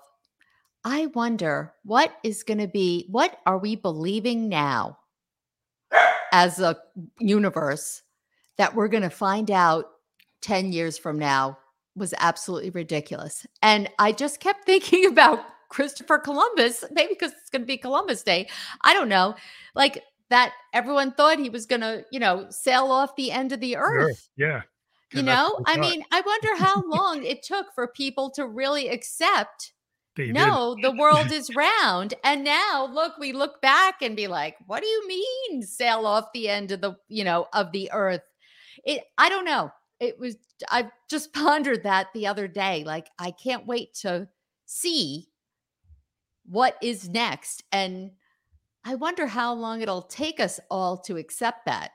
[0.85, 4.99] I wonder what is going to be, what are we believing now
[6.33, 6.77] as a
[7.19, 8.03] universe
[8.59, 9.87] that we're going to find out
[10.43, 11.59] 10 years from now
[11.95, 13.47] was absolutely ridiculous.
[13.63, 18.23] And I just kept thinking about Christopher Columbus, maybe because it's going to be Columbus
[18.23, 18.49] Day.
[18.83, 19.35] I don't know.
[19.75, 23.61] Like that everyone thought he was going to, you know, sail off the end of
[23.61, 23.83] the sure.
[23.83, 24.29] earth.
[24.37, 24.63] Yeah.
[25.13, 29.73] You know, I mean, I wonder how long it took for people to really accept
[30.17, 30.35] They did.
[30.35, 32.15] no, the world is round.
[32.25, 36.33] And now look, we look back and be like, what do you mean sail off
[36.35, 38.23] the end of the, you know, of the earth?
[38.85, 39.71] It I don't know.
[40.01, 40.37] It was
[40.71, 42.83] I just pondered that the other day.
[42.85, 44.29] Like I can't wait to
[44.67, 45.29] see
[46.49, 47.65] what is next.
[47.73, 48.13] And
[48.85, 51.93] I wonder how long it'll take us all to accept that,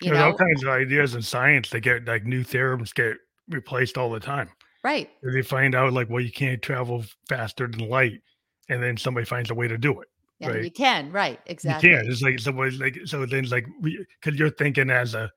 [0.00, 3.16] you There's all kinds of ideas in science that get like new theorems get
[3.48, 4.50] replaced all the time.
[4.84, 5.10] Right.
[5.22, 8.20] They find out like, well, you can't travel faster than light,
[8.68, 10.08] and then somebody finds a way to do it,
[10.38, 10.64] Yeah, right?
[10.64, 11.10] you can.
[11.10, 11.40] Right.
[11.46, 11.90] Exactly.
[11.90, 12.08] You can't.
[12.08, 15.30] It's like somebody's like so then it's like because you're thinking as a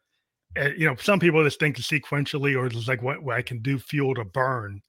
[0.60, 3.62] uh, you know some people just think sequentially or just like what, what I can
[3.62, 4.82] do fuel to burn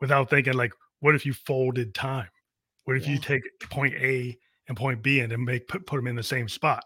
[0.00, 2.28] without thinking like what if you folded time?
[2.86, 4.36] What if you take point A
[4.68, 6.84] and point B and then make put, put them in the same spot?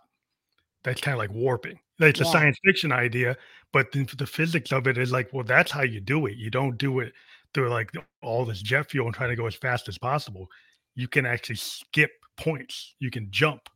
[0.83, 1.79] That's kind of like warping.
[1.99, 3.37] It's a science fiction idea,
[3.73, 6.37] but the, the physics of it is like, well, that's how you do it.
[6.37, 7.13] You don't do it
[7.53, 7.93] through like
[8.23, 10.49] all this jet fuel and trying to go as fast as possible.
[10.95, 12.95] You can actually skip points.
[12.99, 13.69] You can jump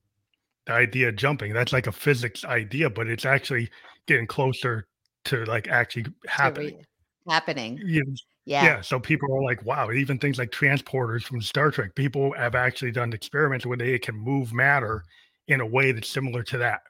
[0.66, 3.68] the idea of jumping that's like a physics idea but it's actually
[4.07, 4.87] getting closer
[5.22, 6.83] to like actually happening
[7.29, 7.79] happening.
[7.83, 8.14] You know,
[8.47, 8.65] Yeah.
[8.65, 12.55] yeah so people are like wow even things like transporters from star trek people have
[12.55, 15.03] actually done experiments where they can move matter
[15.49, 16.81] in a way that's similar to that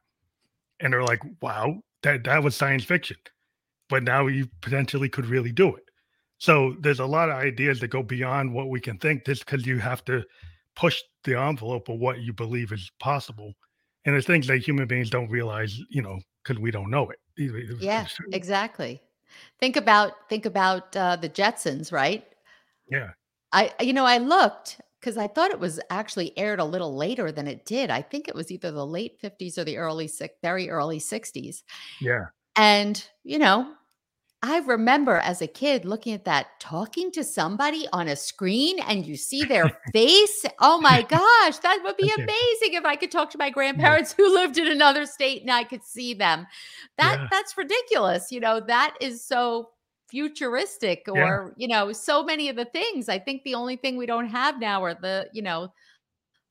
[0.80, 3.16] and they're like wow that that was science fiction,
[3.88, 5.84] but now you potentially could really do it.
[6.38, 9.66] So there's a lot of ideas that go beyond what we can think, just because
[9.66, 10.22] you have to
[10.76, 13.52] push the envelope of what you believe is possible.
[14.04, 17.18] And there's things that human beings don't realize, you know, because we don't know it.
[17.80, 19.00] Yeah, exactly.
[19.60, 22.24] Think about think about uh, the Jetsons, right?
[22.88, 23.10] Yeah.
[23.52, 27.30] I you know I looked because I thought it was actually aired a little later
[27.30, 27.90] than it did.
[27.90, 31.62] I think it was either the late 50s or the early six, very early 60s.
[32.00, 32.26] Yeah.
[32.56, 33.70] And you know,
[34.46, 39.06] I remember as a kid looking at that, talking to somebody on a screen and
[39.06, 40.44] you see their face.
[40.60, 43.52] Oh my gosh, that would be amazing if I could talk to my Yeah.
[43.52, 46.46] grandparents who lived in another state and I could see them.
[46.98, 47.28] That Yeah.
[47.30, 48.30] that's ridiculous.
[48.30, 49.70] You know, that is so
[50.08, 51.14] futuristic Yeah.
[51.14, 53.08] or, you know, so many of the things.
[53.08, 55.72] I think the only thing we don't have now are the, you know,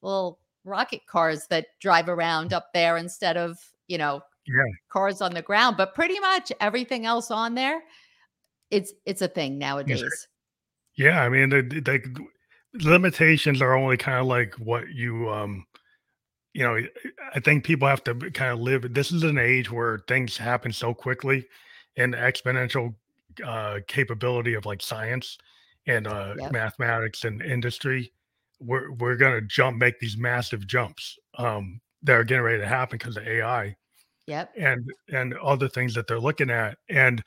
[0.02, 4.64] little rocket cars that drive around up there instead of, you know, Yeah.
[4.90, 7.82] cars on the ground, but pretty much everything else on there,
[8.70, 10.28] it's it's a thing nowadays.
[10.96, 11.24] Yeah.
[11.24, 15.66] I mean, the, the, the limitations are only kind of like what you, um,
[16.54, 16.80] you know,
[17.34, 18.94] I think people have to kind of live.
[18.94, 21.46] This is an age where things happen so quickly
[21.98, 22.94] and the exponential
[23.44, 25.38] uh, capability of like science
[25.88, 26.52] and uh, Yep.
[26.52, 28.12] mathematics and industry.
[28.60, 32.68] We're, we're going to jump, make these massive jumps um, that are getting ready to
[32.68, 33.76] happen because of AI
[34.28, 34.54] Yep.
[34.58, 36.78] and and other things that they're looking at.
[36.90, 37.24] And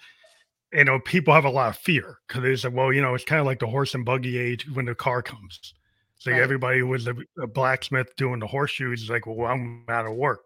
[0.72, 3.24] you know, people have a lot of fear because they say, well, you know, it's
[3.24, 5.74] kind of like the horse and buggy age when the car comes.
[6.16, 6.40] So Right.
[6.40, 10.42] everybody was a, a blacksmith doing the horseshoes is like, well, I'm out of work.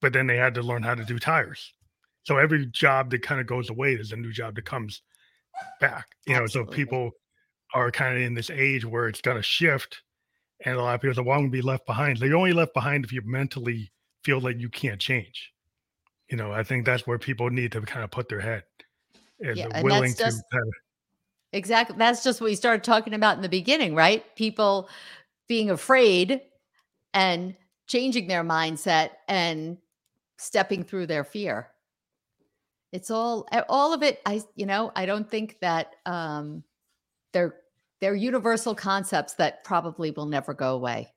[0.00, 1.72] But then they had to learn how to do tires.
[2.24, 5.02] So every job that kind of goes away, there's a new job that comes
[5.80, 6.16] back.
[6.26, 7.12] You know, so people
[7.74, 10.02] are kind of in this age where it's going to shift.
[10.64, 12.18] And a lot of people say, well, I'm going to be left behind.
[12.18, 13.92] So you're only left behind if you mentally
[14.24, 15.52] feel like you can't change.
[16.30, 18.64] You know, I think that's where people need to kind of put their head
[19.38, 19.68] is Yeah.
[19.68, 20.74] they're And willing that's to kind of,
[21.52, 24.24] exactly that's just what we started talking about in the beginning, right?
[24.36, 24.88] People
[25.48, 26.40] being afraid
[27.14, 27.54] and
[27.86, 29.78] changing their mindset and
[30.38, 31.68] stepping through their fear.
[32.92, 34.20] It's all all of it.
[34.26, 36.64] I you know, I don't think that um
[37.32, 37.56] they're
[38.00, 41.12] they're universal concepts that probably will never go away.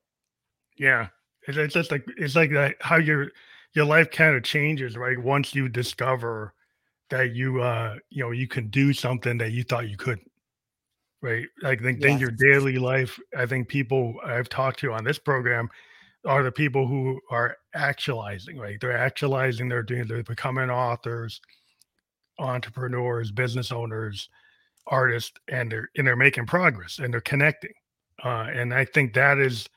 [0.77, 1.07] yeah.
[1.47, 3.31] It's, it's just like it's like that how your
[3.73, 5.17] your life kind of changes, right?
[5.17, 6.53] Once you discover
[7.09, 10.31] that you uh you know you can do something that you thought you couldn't,
[11.21, 11.47] right?
[11.61, 12.19] Like think then Yes.
[12.19, 15.69] your daily life, I think people I've talked to on this program
[16.25, 18.79] are the people who are actualizing, right?
[18.81, 21.41] They're actualizing, they're doing they're becoming authors,
[22.39, 24.29] entrepreneurs, business owners,
[24.87, 27.73] artists, and they're and they're making progress and they're connecting.
[28.23, 29.67] Uh, and I think that is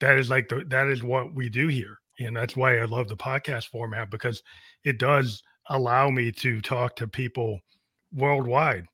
[0.00, 1.98] that is like the that is what we do here.
[2.18, 4.42] And that's why I love the podcast format because
[4.84, 7.60] it does allow me to talk to people
[8.12, 8.86] worldwide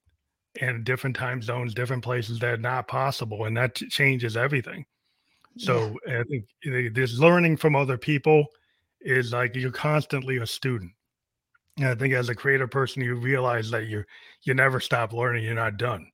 [0.60, 3.44] and different time zones, different places that are not possible.
[3.44, 4.84] And that changes everything.
[5.54, 5.66] Yeah.
[5.66, 8.46] So I think this learning from other people
[9.00, 10.92] is like you're constantly a student.
[11.78, 14.04] And I think as a creative person, you realize that you
[14.42, 15.44] you never stop learning.
[15.44, 16.10] You're not done.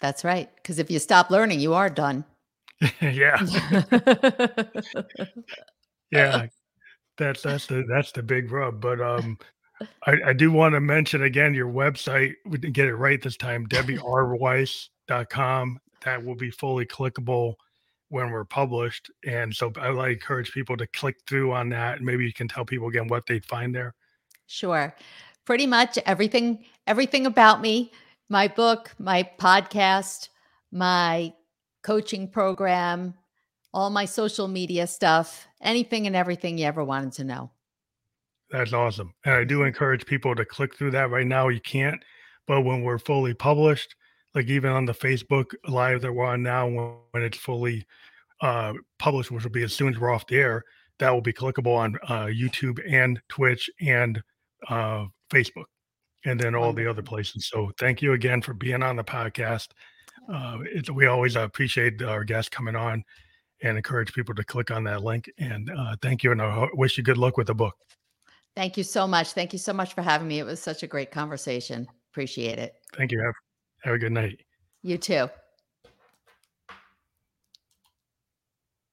[0.00, 0.48] That's right.
[0.56, 2.24] Because if you stop learning, you are done.
[3.02, 3.36] yeah,
[6.10, 6.46] yeah.
[7.18, 8.80] That's that's the that's the big rub.
[8.80, 9.36] But um,
[10.06, 12.32] I, I do want to mention again your website.
[12.46, 13.66] We didn't get it right this time.
[13.66, 15.80] DebbieRweiss.com.
[16.02, 17.54] That will be fully clickable
[18.08, 19.10] when we're published.
[19.26, 21.98] And so I like encourage people to click through on that.
[21.98, 23.94] And maybe you can tell people again what they'd find there.
[24.46, 24.94] Sure.
[25.44, 27.92] Pretty much everything everything about me,
[28.28, 30.28] my book, my podcast,
[30.72, 31.32] my
[31.82, 33.14] coaching program,
[33.72, 37.50] all my social media stuff, anything and everything you ever wanted to know.
[38.50, 39.14] That's awesome.
[39.24, 41.48] And I do encourage people to click through that right now.
[41.48, 42.02] You can't,
[42.46, 43.94] but when we're fully published,
[44.34, 47.86] like even on the Facebook live that we're on now, when, it's fully
[48.40, 50.64] uh, published, which will be as soon as we're off the air,
[50.98, 54.22] that will be clickable on uh, YouTube and Twitch and
[54.68, 55.64] uh, Facebook,
[56.24, 57.48] and then all the other places.
[57.48, 59.68] So thank you again for being on the podcast.
[60.32, 63.04] Uh, it's, we always appreciate our guests coming on
[63.62, 65.30] and encourage people to click on that link.
[65.38, 67.74] And uh, thank you, and I wish you good luck with the book.
[68.56, 69.32] Thank you so much.
[69.32, 70.38] Thank you so much for having me.
[70.38, 71.86] It was such a great conversation.
[72.12, 72.74] Appreciate it.
[72.96, 73.20] Thank you.
[73.20, 73.34] Have,
[73.82, 74.40] have a good night.
[74.82, 75.28] You too.